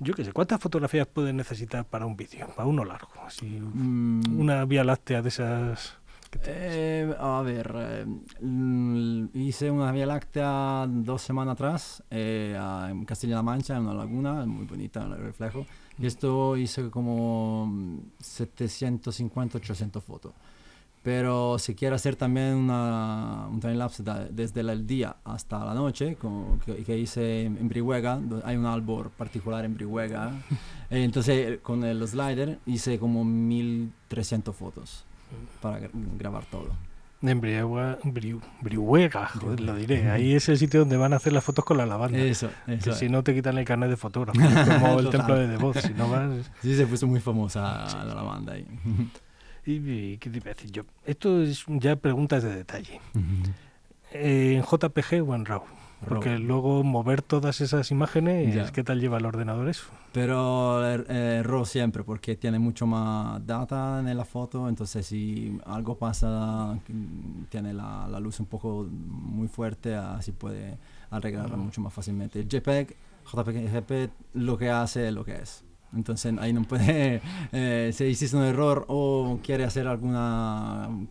Yo 0.00 0.14
qué 0.14 0.24
sé, 0.24 0.32
¿cuántas 0.32 0.60
fotografías 0.60 1.06
puedes 1.06 1.32
necesitar 1.34 1.84
para 1.84 2.06
un 2.06 2.16
vídeo? 2.16 2.48
Para 2.56 2.66
uno 2.66 2.84
largo. 2.84 3.10
Así, 3.24 3.46
Mm, 3.60 4.40
una 4.40 4.64
vía 4.64 4.82
láctea 4.82 5.22
de 5.22 5.28
esas. 5.28 5.96
Que 6.30 6.38
Eh, 6.44 7.14
a 7.18 7.42
ver, 7.42 7.74
eh, 7.76 8.06
hice 9.34 9.70
una 9.70 9.90
Vía 9.92 10.06
Láctea 10.06 10.86
dos 10.88 11.22
semanas 11.22 11.52
atrás 11.54 12.02
eh, 12.10 12.56
en 12.88 13.04
Castilla-La 13.04 13.42
Mancha, 13.42 13.76
en 13.76 13.82
una 13.82 13.94
laguna 13.94 14.46
muy 14.46 14.64
bonita, 14.66 15.02
el 15.04 15.16
reflejo. 15.18 15.66
Y 15.98 16.06
esto 16.06 16.56
hice 16.56 16.88
como 16.90 17.66
mm, 17.66 17.98
750, 18.20 19.58
800 19.58 20.02
fotos. 20.04 20.32
Pero 21.02 21.58
si 21.58 21.74
quiero 21.74 21.96
hacer 21.96 22.14
también 22.14 22.54
una, 22.54 23.48
un 23.50 23.58
timelapse 23.58 24.02
da- 24.02 24.26
desde 24.30 24.60
el 24.60 24.86
día 24.86 25.16
hasta 25.24 25.64
la 25.64 25.72
noche, 25.74 26.16
como 26.16 26.58
que, 26.64 26.84
que 26.84 26.98
hice 26.98 27.44
en, 27.46 27.68
Brihuega, 27.68 28.20
hay 28.44 28.56
un 28.56 28.66
albor 28.66 29.10
particular 29.10 29.64
en 29.64 29.74
Brihuega. 29.74 30.32
Eh, 30.92 31.04
entonces 31.04 31.60
con 31.60 31.84
el 31.84 32.04
slider 32.08 32.58
hice 32.66 32.98
como 32.98 33.24
1300 33.24 34.56
fotos 34.56 35.04
para 35.60 35.80
gra- 35.80 35.90
grabar 36.18 36.44
todo. 36.46 36.68
En 37.22 37.38
Brihuega, 37.38 37.98
Briu- 38.02 38.40
Brihuega, 38.62 39.26
joder, 39.28 39.60
lo 39.60 39.76
diré. 39.76 40.10
Ahí 40.10 40.34
es 40.34 40.48
el 40.48 40.56
sitio 40.56 40.80
donde 40.80 40.96
van 40.96 41.12
a 41.12 41.16
hacer 41.16 41.34
las 41.34 41.44
fotos 41.44 41.66
con 41.66 41.76
la 41.76 41.84
lavanda. 41.84 42.18
Eso, 42.18 42.48
que 42.66 42.92
si 42.94 43.10
no 43.10 43.22
te 43.22 43.34
quitan 43.34 43.58
el 43.58 43.66
carnet 43.66 43.90
de 43.90 43.96
fotógrafo, 43.98 44.40
como 44.40 44.98
el 45.00 45.10
templo 45.10 45.34
de 45.36 45.46
Devoz. 45.48 45.76
Si 45.82 45.92
no 45.92 46.08
vas. 46.08 46.30
Sí, 46.62 46.74
se 46.74 46.86
puso 46.86 47.06
muy 47.06 47.20
famosa 47.20 47.86
la 48.04 48.14
lavanda 48.14 48.54
ahí. 48.54 48.66
Y, 49.66 49.72
y 49.74 50.16
¿Qué 50.16 50.30
te 50.30 50.38
iba 50.38 50.50
a 50.50 50.54
decir 50.54 50.70
yo? 50.72 50.84
Esto 51.04 51.42
es 51.42 51.66
ya 51.68 51.94
preguntas 51.94 52.42
de 52.42 52.54
detalle. 52.56 52.98
¿En 54.10 54.62
JPG 54.62 55.22
o 55.28 55.34
en 55.34 55.44
RAW? 55.44 55.62
Porque 56.08 56.38
luego 56.38 56.82
mover 56.82 57.20
todas 57.22 57.60
esas 57.60 57.90
imágenes, 57.90 58.54
Ya. 58.54 58.70
¿qué 58.72 58.82
tal 58.82 59.00
lleva 59.00 59.18
el 59.18 59.26
ordenador 59.26 59.68
eso? 59.68 59.84
Pero 60.12 60.84
eh, 60.86 61.04
eh, 61.08 61.42
RAW 61.44 61.64
siempre, 61.66 62.02
porque 62.04 62.36
tiene 62.36 62.58
mucho 62.58 62.86
más 62.86 63.46
data 63.46 64.00
en 64.00 64.16
la 64.16 64.24
foto, 64.24 64.68
entonces 64.68 65.06
si 65.06 65.58
algo 65.66 65.96
pasa, 65.98 66.78
mm, 66.88 67.44
tiene 67.50 67.72
la, 67.74 68.08
la 68.08 68.18
luz 68.18 68.40
un 68.40 68.46
poco 68.46 68.88
muy 68.90 69.46
fuerte, 69.46 69.94
así 69.94 70.32
puede 70.32 70.78
arreglarla 71.10 71.56
mucho 71.56 71.80
más 71.80 71.92
fácilmente. 71.92 72.40
El 72.40 72.48
JPEG, 72.48 72.96
JPG 73.32 74.10
lo 74.34 74.56
que 74.58 74.70
hace 74.70 75.08
es 75.08 75.12
lo 75.14 75.24
que 75.24 75.36
es. 75.36 75.64
Entonces 75.94 76.34
ahí 76.38 76.52
no 76.52 76.62
puede, 76.62 77.20
eh, 77.52 77.90
si 77.92 78.04
hiciste 78.04 78.36
un 78.36 78.44
error 78.44 78.84
o 78.88 79.38
quiere 79.42 79.64
hacer 79.64 79.86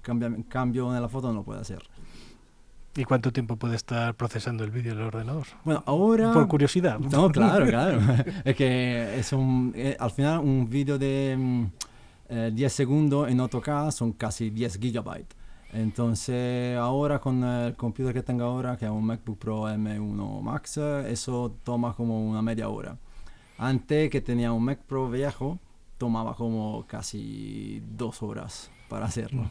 cambia- 0.01 0.35
cambio 0.47 0.95
en 0.95 1.01
la 1.01 1.09
foto, 1.09 1.27
no 1.27 1.33
lo 1.35 1.43
puede 1.43 1.61
hacer. 1.61 1.83
¿Y 2.99 3.05
cuánto 3.05 3.31
tiempo 3.31 3.55
puede 3.55 3.77
estar 3.77 4.13
procesando 4.15 4.65
el 4.65 4.71
vídeo 4.71 4.91
en 4.91 4.99
el 4.99 5.05
ordenador? 5.05 5.47
Bueno, 5.63 5.81
ahora... 5.85 6.33
Por 6.33 6.49
curiosidad. 6.49 6.99
No, 6.99 7.31
claro, 7.31 7.65
claro. 7.65 8.01
es 8.43 8.55
que 8.57 9.17
es 9.17 9.31
un, 9.31 9.71
eh, 9.73 9.95
al 9.97 10.11
final 10.11 10.39
un 10.39 10.69
vídeo 10.69 10.97
de 10.99 11.33
mm, 11.39 11.65
eh, 12.27 12.51
10 12.53 12.73
segundos 12.73 13.29
en 13.29 13.39
8K 13.39 13.91
son 13.91 14.11
casi 14.11 14.49
10 14.49 14.79
gigabytes. 14.81 15.37
Entonces 15.71 16.77
ahora 16.77 17.19
con 17.19 17.41
el 17.41 17.73
computer 17.77 18.13
que 18.13 18.21
tengo 18.21 18.43
ahora, 18.43 18.75
que 18.75 18.83
es 18.83 18.91
un 18.91 19.05
MacBook 19.05 19.37
Pro 19.39 19.69
M1 19.69 20.41
Max, 20.41 20.75
eso 20.75 21.55
toma 21.63 21.93
como 21.93 22.29
una 22.29 22.41
media 22.41 22.67
hora. 22.67 22.97
Antes 23.57 24.09
que 24.09 24.19
tenía 24.19 24.51
un 24.51 24.65
Mac 24.65 24.79
Pro 24.85 25.09
viejo, 25.09 25.57
tomaba 25.97 26.35
como 26.35 26.83
casi 26.85 27.81
dos 27.95 28.21
horas 28.21 28.69
para 28.89 29.05
hacerlo. 29.05 29.49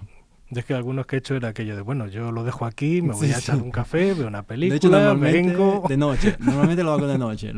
Es 0.50 0.64
que 0.64 0.72
algunos 0.74 1.06
que 1.06 1.16
he 1.16 1.18
hecho 1.18 1.34
era 1.36 1.48
aquello 1.48 1.76
de, 1.76 1.82
bueno, 1.82 2.06
yo 2.06 2.32
lo 2.32 2.42
dejo 2.42 2.64
aquí, 2.64 3.02
me 3.02 3.12
voy 3.12 3.26
Sí, 3.26 3.32
a 3.34 3.38
echar 3.38 3.56
sí. 3.56 3.62
un 3.62 3.70
café, 3.70 4.14
veo 4.14 4.26
una 4.28 4.42
película, 4.44 4.72
de 4.72 4.76
hecho, 4.78 4.88
normalmente 4.88 5.42
vengo... 5.42 5.84
de 5.88 5.96
noche. 5.98 6.36
Normalmente 6.40 6.82
lo 6.82 6.92
hago 6.92 7.06
de 7.06 7.18
noche. 7.18 7.52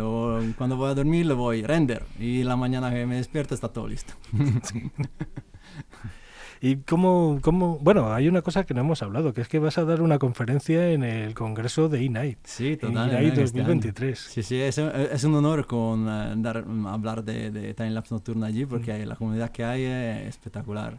Cuando 0.58 0.76
voy 0.76 0.90
a 0.90 0.94
dormir, 0.94 1.26
le 1.26 1.34
voy 1.34 1.62
render. 1.62 2.02
Y 2.18 2.42
la 2.42 2.56
mañana 2.56 2.90
que 2.90 3.06
me 3.06 3.16
despierto 3.16 3.54
está 3.54 3.68
todo 3.68 3.86
listo. 3.86 4.12
¿Y 6.62 6.76
cómo, 6.76 7.38
cómo...? 7.40 7.78
Bueno, 7.80 8.12
hay 8.12 8.28
una 8.28 8.42
cosa 8.42 8.64
que 8.64 8.74
no 8.74 8.80
hemos 8.82 9.02
hablado, 9.02 9.32
que 9.32 9.40
es 9.40 9.48
que 9.48 9.58
vas 9.58 9.78
a 9.78 9.84
dar 9.84 10.02
una 10.02 10.18
conferencia 10.18 10.90
en 10.90 11.04
el 11.04 11.32
congreso 11.34 11.88
de 11.88 12.04
E-Night. 12.04 12.38
Sí, 12.44 12.76
total. 12.76 13.10
Este 13.12 13.16
año. 13.26 13.34
2023. 13.40 14.18
Sí, 14.18 14.42
sí, 14.42 14.60
es, 14.60 14.76
un- 14.76 14.90
es 14.94 15.24
un 15.24 15.34
honor 15.34 15.66
con, 15.66 16.06
eh, 16.06 16.34
dar, 16.36 16.66
mm, 16.66 16.86
hablar 16.86 17.24
de, 17.24 17.50
de 17.50 17.72
Timelapse 17.72 18.14
Nocturna 18.14 18.46
allí 18.48 18.66
porque 18.66 19.06
la 19.06 19.16
comunidad 19.16 19.50
que 19.50 19.64
hay 19.64 19.84
es 19.84 20.28
espectacular. 20.28 20.98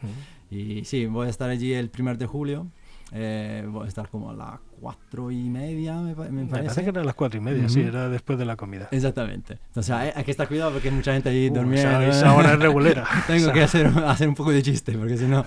Y 0.49 0.83
sí, 0.83 1.05
voy 1.05 1.27
a 1.27 1.29
estar 1.29 1.49
allí 1.49 1.73
el 1.73 1.89
primer 1.89 2.17
de 2.17 2.25
julio. 2.25 2.67
Eh, 3.13 3.65
voy 3.69 3.85
a 3.85 3.87
estar 3.89 4.07
como 4.07 4.29
a 4.29 4.33
las 4.33 4.59
cuatro 4.79 5.31
y 5.31 5.49
media, 5.49 5.95
me, 5.97 6.15
me 6.15 6.29
Me 6.31 6.45
parece 6.45 6.67
parece. 6.67 6.83
que 6.83 6.89
era 6.91 7.01
a 7.01 7.03
las 7.03 7.13
cuatro 7.15 7.37
y 7.39 7.43
media, 7.43 7.67
sí, 7.67 7.81
era 7.81 8.07
después 8.07 8.39
de 8.39 8.45
la 8.45 8.55
comida. 8.55 8.87
Exactamente. 8.91 9.57
Entonces 9.67 9.91
hay, 9.93 10.11
hay 10.15 10.23
que 10.23 10.31
estar 10.31 10.47
cuidado 10.47 10.71
porque 10.71 10.91
mucha 10.91 11.11
gente 11.13 11.27
allí 11.29 11.49
Uh, 11.49 11.53
durmiendo. 11.53 12.01
esa, 12.01 12.07
esa 12.07 12.33
hora 12.35 12.53
es 12.53 12.59
regulera. 12.59 13.05
Tengo 13.27 13.39
Esa- 13.45 13.53
que 13.53 13.63
hacer, 13.63 13.87
hacer 13.87 14.29
un 14.29 14.35
poco 14.35 14.51
de 14.51 14.61
chiste 14.63 14.93
porque 14.97 15.17
si 15.17 15.25
no... 15.25 15.43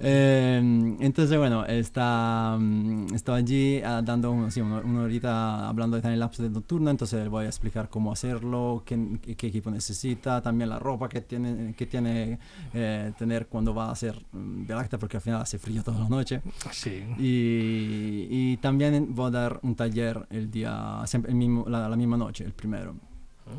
Eh, 0.00 0.96
entonces, 1.00 1.38
bueno, 1.38 1.64
está, 1.66 2.56
mm, 2.58 3.14
estaba 3.14 3.38
allí 3.38 3.80
ah, 3.84 4.02
dando 4.02 4.32
un- 4.32 4.50
sí, 4.50 4.60
una, 4.60 4.78
una 4.78 5.02
horita 5.02 5.68
hablando 5.68 5.96
de 5.96 6.02
timelapse 6.02 6.42
de 6.42 6.50
nocturno, 6.50 6.90
entonces 6.90 7.22
le 7.22 7.28
voy 7.28 7.44
a 7.44 7.48
explicar 7.48 7.88
cómo 7.88 8.10
hacerlo, 8.12 8.82
qué, 8.84 9.18
qué 9.36 9.46
equipo 9.46 9.70
necesita, 9.70 10.42
también 10.42 10.70
la 10.70 10.78
ropa 10.78 11.08
que 11.08 11.20
tiene 11.20 11.74
que 11.74 11.86
tiene 11.86 12.38
eh, 12.72 13.12
tener 13.18 13.46
cuando 13.46 13.74
va 13.74 13.88
a 13.88 13.92
hacer 13.92 14.14
mm, 14.32 14.66
Vía 14.66 14.76
Láctea, 14.76 14.98
porque 14.98 15.16
al 15.18 15.22
final 15.22 15.40
hace 15.42 15.58
frío 15.58 15.82
toda 15.82 16.00
la 16.00 16.08
noche. 16.08 16.42
Sí. 16.72 17.02
Y, 17.18 18.26
y 18.30 18.56
también 18.58 19.14
voy 19.14 19.28
a 19.28 19.30
dar 19.30 19.60
un 19.62 19.74
taller 19.74 20.26
el 20.30 20.50
día, 20.50 21.02
siempre 21.06 21.30
el 21.30 21.36
mismo, 21.38 21.64
la, 21.68 21.88
la 21.88 21.96
misma 21.96 22.16
noche, 22.16 22.44
el 22.44 22.52
primero, 22.52 22.94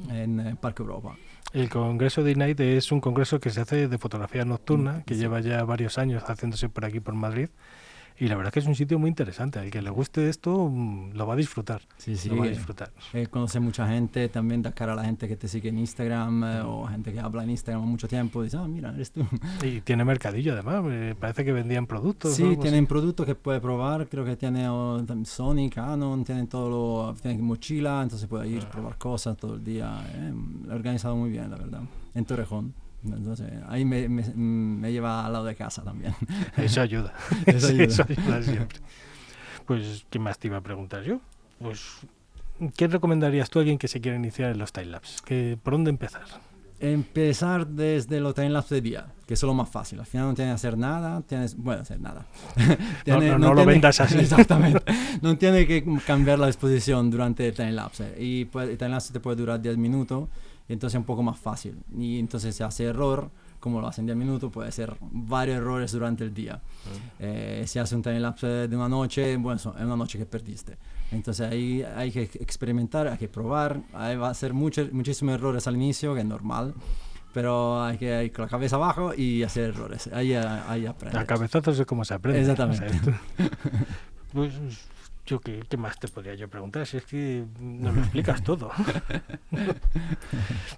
en 0.09 0.39
eh, 0.39 0.55
Parque 0.59 0.81
Europa. 0.83 1.15
El 1.55 1.69
Congreso 1.69 2.21
de 2.21 2.35
Night 2.35 2.59
es 2.59 2.91
un 2.91 2.99
congreso 2.99 3.39
que 3.39 3.49
se 3.49 3.61
hace 3.61 3.87
de 3.87 3.97
fotografía 3.97 4.43
nocturna, 4.43 5.03
que 5.05 5.13
Sí. 5.13 5.21
lleva 5.21 5.39
ya 5.39 5.63
varios 5.63 5.97
años 5.97 6.21
haciéndose 6.27 6.67
por 6.67 6.83
aquí, 6.83 6.99
por 6.99 7.13
Madrid. 7.15 7.47
Y 8.17 8.27
la 8.27 8.35
verdad 8.35 8.51
que 8.51 8.59
es 8.59 8.65
un 8.65 8.75
sitio 8.75 8.97
muy 8.97 9.09
interesante. 9.09 9.59
El 9.59 9.71
que 9.71 9.81
le 9.81 9.89
guste 9.89 10.29
esto 10.29 10.69
mm, 10.69 11.11
lo 11.13 11.27
va 11.27 11.33
a 11.33 11.37
disfrutar. 11.37 11.81
Sí, 11.97 12.15
sí. 12.15 12.29
Lo 12.29 12.37
va 12.37 12.45
a 12.45 12.49
disfrutar. 12.49 12.91
Eh, 13.13 13.27
conocer 13.27 13.59
mucha 13.61 13.87
gente, 13.87 14.29
también 14.29 14.61
da 14.61 14.71
cara 14.71 14.93
a 14.93 14.95
la 14.95 15.03
gente 15.03 15.27
que 15.27 15.35
te 15.35 15.47
sigue 15.47 15.69
en 15.69 15.79
Instagram 15.79 16.43
eh, 16.43 16.61
o 16.61 16.85
gente 16.85 17.11
que 17.11 17.19
habla 17.19 17.43
en 17.43 17.49
Instagram 17.49 17.83
mucho 17.83 18.07
tiempo. 18.07 18.41
Dice, 18.41 18.57
ah, 18.57 18.67
mira, 18.67 18.93
eres 18.93 19.11
tú. 19.11 19.25
Y 19.63 19.81
tiene 19.81 20.05
mercadillo 20.05 20.53
además. 20.53 20.83
me 20.83 21.15
parece 21.15 21.43
que 21.43 21.51
vendían 21.51 21.87
productos. 21.87 22.35
Sí, 22.35 22.57
tienen 22.57 22.87
productos 22.87 23.25
que 23.25 23.35
puede 23.35 23.59
probar. 23.59 24.07
Creo 24.07 24.23
que 24.23 24.35
tiene 24.37 24.69
oh, 24.69 25.03
Sony, 25.25 25.69
Canon, 25.73 26.23
tienen 26.23 26.47
todo 26.47 26.69
lo. 26.69 27.13
Tienen 27.15 27.43
mochila, 27.43 28.01
entonces 28.01 28.27
puede 28.27 28.47
ir 28.47 28.63
a 28.63 28.69
probar 28.69 28.97
cosas 28.97 29.35
todo 29.35 29.55
el 29.55 29.63
día. 29.63 30.01
eh. 30.13 30.33
Lo 30.65 30.73
he 30.73 30.75
organizado 30.75 31.15
muy 31.15 31.29
bien, 31.29 31.49
la 31.49 31.57
verdad. 31.57 31.81
En 32.13 32.25
Torrejón. 32.25 32.84
Entonces, 33.13 33.51
ahí 33.67 33.85
me, 33.85 34.07
me, 34.09 34.23
me 34.35 34.91
lleva 34.91 35.25
al 35.25 35.33
lado 35.33 35.45
de 35.45 35.55
casa 35.55 35.83
también. 35.83 36.13
Eso 36.57 36.81
ayuda. 36.81 37.13
Eso 37.45 37.67
ayuda. 37.67 37.83
Eso 37.85 38.03
ayuda 38.07 38.43
siempre. 38.43 38.79
Pues, 39.65 40.05
¿qué 40.09 40.19
más 40.19 40.37
te 40.39 40.47
iba 40.47 40.57
a 40.57 40.61
preguntar 40.61 41.03
yo? 41.03 41.19
Pues, 41.59 41.81
¿qué 42.77 42.87
recomendarías 42.87 43.49
tú 43.49 43.59
a 43.59 43.61
alguien 43.61 43.77
que 43.77 43.87
se 43.87 44.01
quiera 44.01 44.17
iniciar 44.17 44.51
en 44.51 44.57
los 44.59 44.71
timelapse? 44.73 45.19
¿Que, 45.25 45.57
¿Por 45.61 45.73
dónde 45.73 45.89
empezar? 45.89 46.23
Empezar 46.79 47.65
desde 47.67 48.19
los 48.19 48.35
timelapse 48.35 48.75
de 48.75 48.81
día, 48.81 49.05
que 49.25 49.33
es 49.33 49.41
lo 49.43 49.53
más 49.53 49.69
fácil. 49.69 49.99
Al 50.01 50.05
final 50.05 50.27
no 50.27 50.33
tienes 50.33 50.51
que 50.51 50.55
hacer 50.55 50.77
nada, 50.77 51.21
tienes, 51.21 51.55
bueno, 51.55 51.81
hacer 51.83 51.99
nada. 52.01 52.25
Tiene- 53.05 53.29
no, 53.31 53.39
no 53.39 53.49
lo 53.53 53.55
tiene- 53.61 53.71
vendas 53.71 53.99
así. 54.01 54.17
Exactamente. 54.19 54.83
no 55.21 55.37
tiene 55.37 55.65
que 55.65 55.83
cambiar 56.05 56.37
la 56.37 56.47
exposición 56.47 57.09
durante 57.09 57.47
el 57.47 57.53
timelapse. 57.55 58.13
Y 58.21 58.45
puede- 58.45 58.73
el 58.73 58.77
timelapse 58.77 59.13
te 59.13 59.19
puede 59.21 59.37
durar 59.37 59.61
10 59.61 59.77
minutos, 59.77 60.27
entonces 60.67 60.95
es 60.95 60.99
un 60.99 61.05
poco 61.05 61.23
más 61.23 61.37
fácil. 61.37 61.77
Y 61.97 62.19
entonces 62.19 62.55
si 62.55 62.63
hace 62.63 62.85
error, 62.85 63.29
como 63.59 63.81
lo 63.81 63.87
hacen 63.87 64.05
10 64.05 64.17
minutos, 64.17 64.51
puede 64.51 64.71
ser 64.71 64.95
varios 64.99 65.57
errores 65.57 65.91
durante 65.91 66.23
el 66.23 66.33
día. 66.33 66.61
Eh, 67.19 67.63
si 67.67 67.79
hace 67.79 67.95
un 67.95 68.01
timelapse 68.01 68.47
de 68.67 68.75
una 68.75 68.89
noche, 68.89 69.37
bueno, 69.37 69.57
es 69.57 69.65
una 69.65 69.95
noche 69.95 70.17
que 70.17 70.25
perdiste. 70.25 70.77
Entonces 71.11 71.49
ahí 71.51 71.83
hay 71.83 72.11
que 72.11 72.23
experimentar, 72.23 73.07
hay 73.07 73.17
que 73.17 73.27
probar. 73.27 73.81
Ahí 73.93 74.15
va 74.15 74.29
a 74.29 74.33
ser 74.33 74.53
muchos, 74.53 74.91
muchísimos 74.91 75.35
errores 75.35 75.67
al 75.67 75.75
inicio, 75.75 76.13
que 76.13 76.21
es 76.21 76.25
normal. 76.25 76.73
Pero 77.33 77.83
hay 77.83 77.97
que 77.97 78.23
ir 78.23 78.31
con 78.31 78.43
la 78.43 78.49
cabeza 78.49 78.77
abajo 78.77 79.13
y 79.13 79.43
hacer 79.43 79.65
errores. 79.65 80.07
Ahí, 80.13 80.33
ahí 80.33 80.85
aprendes. 80.85 81.21
A 81.21 81.25
cabezazos 81.25 81.77
es 81.77 81.85
como 81.85 82.05
se 82.05 82.13
aprende. 82.13 82.39
Exactamente. 82.39 82.85
O 82.87 83.03
sea, 83.37 83.49
pues, 84.31 84.53
yo 85.25 85.39
qué, 85.39 85.63
qué 85.67 85.77
más 85.77 85.97
te 85.99 86.07
podría 86.07 86.35
yo 86.35 86.47
preguntar 86.47 86.85
si 86.85 86.97
es 86.97 87.05
que 87.05 87.45
nos 87.59 87.95
lo 87.95 88.01
explicas 88.01 88.43
todo. 88.43 88.69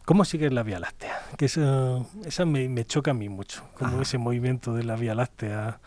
¿Cómo 0.05 0.25
sigues 0.25 0.53
la 0.53 0.63
Vía 0.63 0.79
Láctea? 0.79 1.15
Que 1.37 1.45
esa, 1.45 1.99
esa 2.25 2.45
me, 2.45 2.69
me 2.69 2.85
choca 2.85 3.11
a 3.11 3.13
mí 3.13 3.29
mucho, 3.29 3.63
como 3.77 3.99
Ah. 3.99 4.01
ese 4.01 4.17
movimiento 4.17 4.73
de 4.73 4.83
la 4.83 4.95
Vía 4.95 5.15
Láctea, 5.15 5.79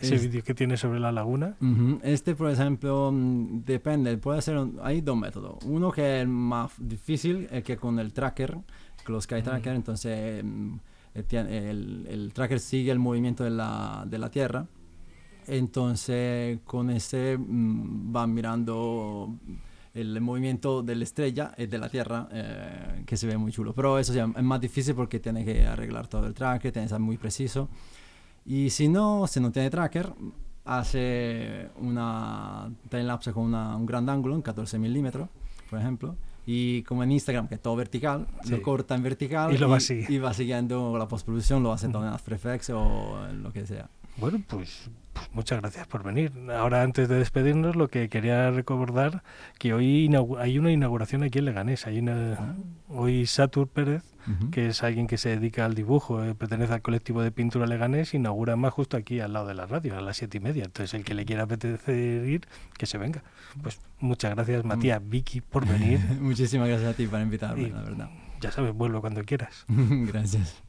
ese 0.00 0.14
Es- 0.14 0.22
vídeo 0.22 0.42
que 0.42 0.54
tiene 0.54 0.76
sobre 0.76 1.00
la 1.00 1.12
laguna. 1.12 1.56
Ujú. 1.60 2.00
Este, 2.02 2.34
por 2.34 2.50
ejemplo, 2.50 3.10
mm, 3.12 3.64
depende, 3.64 4.16
puede 4.16 4.40
ser, 4.42 4.56
un- 4.56 4.78
hay 4.82 5.00
dos 5.00 5.16
métodos. 5.16 5.62
Uno 5.64 5.90
que 5.92 6.22
es 6.22 6.28
más 6.28 6.72
difícil, 6.78 7.48
es 7.50 7.62
que 7.64 7.76
con 7.76 7.98
el 7.98 8.12
tracker, 8.12 8.52
con 9.04 9.14
los 9.14 9.24
Sky 9.24 9.42
Tracker, 9.42 9.74
entonces 9.74 10.42
mm, 10.44 10.74
eh, 11.14 11.22
tiene- 11.24 11.70
el, 11.70 12.06
el 12.08 12.32
tracker 12.32 12.60
sigue 12.60 12.90
el 12.92 12.98
movimiento 12.98 13.44
de 13.44 13.50
la, 13.50 14.04
de 14.06 14.18
la 14.18 14.30
Tierra. 14.30 14.66
Entonces, 15.48 16.60
con 16.64 16.90
ese 16.90 17.36
mm, 17.38 18.14
va 18.14 18.26
mirando 18.26 19.34
el 19.94 20.20
movimiento 20.20 20.82
de 20.82 20.94
la 20.94 21.04
estrella 21.04 21.52
y 21.58 21.66
de 21.66 21.78
la 21.78 21.88
Tierra, 21.88 22.28
eh, 22.30 23.02
que 23.06 23.16
se 23.16 23.26
ve 23.26 23.36
muy 23.36 23.50
chulo. 23.50 23.72
Pero 23.74 23.98
eso 23.98 24.12
sí, 24.12 24.18
es 24.18 24.42
más 24.44 24.60
difícil 24.60 24.94
porque 24.94 25.18
tiene 25.18 25.44
que 25.44 25.66
arreglar 25.66 26.06
todo 26.06 26.26
el 26.26 26.34
tracker, 26.34 26.70
tiene 26.70 26.86
que 26.86 26.90
ser 26.90 27.00
muy 27.00 27.16
preciso. 27.16 27.68
Y 28.44 28.70
si 28.70 28.88
no, 28.88 29.26
si 29.26 29.40
no 29.40 29.50
tiene 29.50 29.70
tracker, 29.70 30.12
hace 30.64 31.68
una 31.80 32.70
timelapse 32.90 33.32
con 33.32 33.44
una- 33.44 33.74
un 33.76 33.86
gran 33.86 34.08
ángulo, 34.08 34.34
en 34.34 34.42
14 34.42 34.78
milímetros, 34.78 35.28
por 35.70 35.78
ejemplo. 35.78 36.14
Y 36.46 36.82
como 36.84 37.02
en 37.02 37.12
Instagram, 37.12 37.48
que 37.48 37.56
es 37.56 37.62
todo 37.62 37.76
vertical, 37.76 38.26
Sí. 38.44 38.50
lo 38.50 38.62
corta 38.62 38.94
en 38.94 39.02
vertical 39.02 39.52
Y 39.52 39.58
lo 39.58 39.68
va 39.68 39.78
sigui- 39.78 40.08
y 40.08 40.18
va 40.18 40.32
siguiendo 40.32 40.96
la 40.96 41.06
postproducción, 41.08 41.62
lo 41.62 41.72
hace 41.72 41.88
todo 41.88 42.04
en 42.06 42.10
After 42.12 42.34
Effects 42.34 42.70
o 42.70 43.26
en 43.28 43.42
lo 43.42 43.52
que 43.52 43.66
sea. 43.66 43.88
Bueno, 44.16 44.42
pues 44.48 44.90
muchas 45.32 45.60
gracias 45.60 45.86
por 45.86 46.02
venir. 46.02 46.32
Ahora, 46.56 46.82
antes 46.82 47.08
de 47.08 47.16
despedirnos, 47.18 47.76
lo 47.76 47.88
que 47.88 48.08
quería 48.08 48.50
recordar 48.50 49.22
que 49.58 49.72
hoy 49.74 50.10
hay 50.38 50.58
una 50.58 50.72
inauguración 50.72 51.22
aquí 51.22 51.38
en 51.38 51.44
Leganés. 51.46 51.86
Hay 51.86 51.98
una, 52.00 52.56
hoy 52.88 53.26
Satur 53.26 53.68
Pérez, 53.68 54.02
Ujú. 54.26 54.50
que 54.50 54.66
es 54.68 54.82
alguien 54.82 55.06
que 55.06 55.16
se 55.16 55.30
dedica 55.30 55.64
al 55.64 55.74
dibujo, 55.74 56.22
eh, 56.22 56.34
pertenece 56.34 56.74
al 56.74 56.82
colectivo 56.82 57.22
de 57.22 57.30
pintura 57.30 57.66
Leganés, 57.66 58.12
inaugura 58.12 58.56
más 58.56 58.72
justo 58.74 58.96
aquí 58.98 59.20
al 59.20 59.32
lado 59.32 59.46
de 59.46 59.54
la 59.54 59.64
radio, 59.66 59.96
a 59.96 60.00
las 60.02 60.18
siete 60.18 60.36
y 60.36 60.40
media. 60.40 60.64
Entonces, 60.64 60.92
el 60.94 61.04
que 61.04 61.14
le 61.14 61.24
quiera 61.24 61.44
apetecer 61.44 62.26
ir, 62.28 62.46
que 62.76 62.84
se 62.86 62.98
venga. 62.98 63.22
Pues 63.62 63.80
muchas 64.00 64.34
gracias, 64.34 64.64
Matías, 64.64 65.00
Vicky, 65.08 65.40
por 65.40 65.66
venir. 65.66 65.98
Muchísimas 66.20 66.68
gracias 66.68 66.90
a 66.92 66.94
ti 66.96 67.06
por 67.06 67.20
invitarme, 67.20 67.62
Y- 67.62 67.70
la 67.70 67.82
verdad. 67.82 68.10
Ya 68.40 68.52
sabes, 68.52 68.72
vuelvo 68.74 69.00
cuando 69.00 69.22
quieras. 69.24 69.64
gracias. 69.68 70.62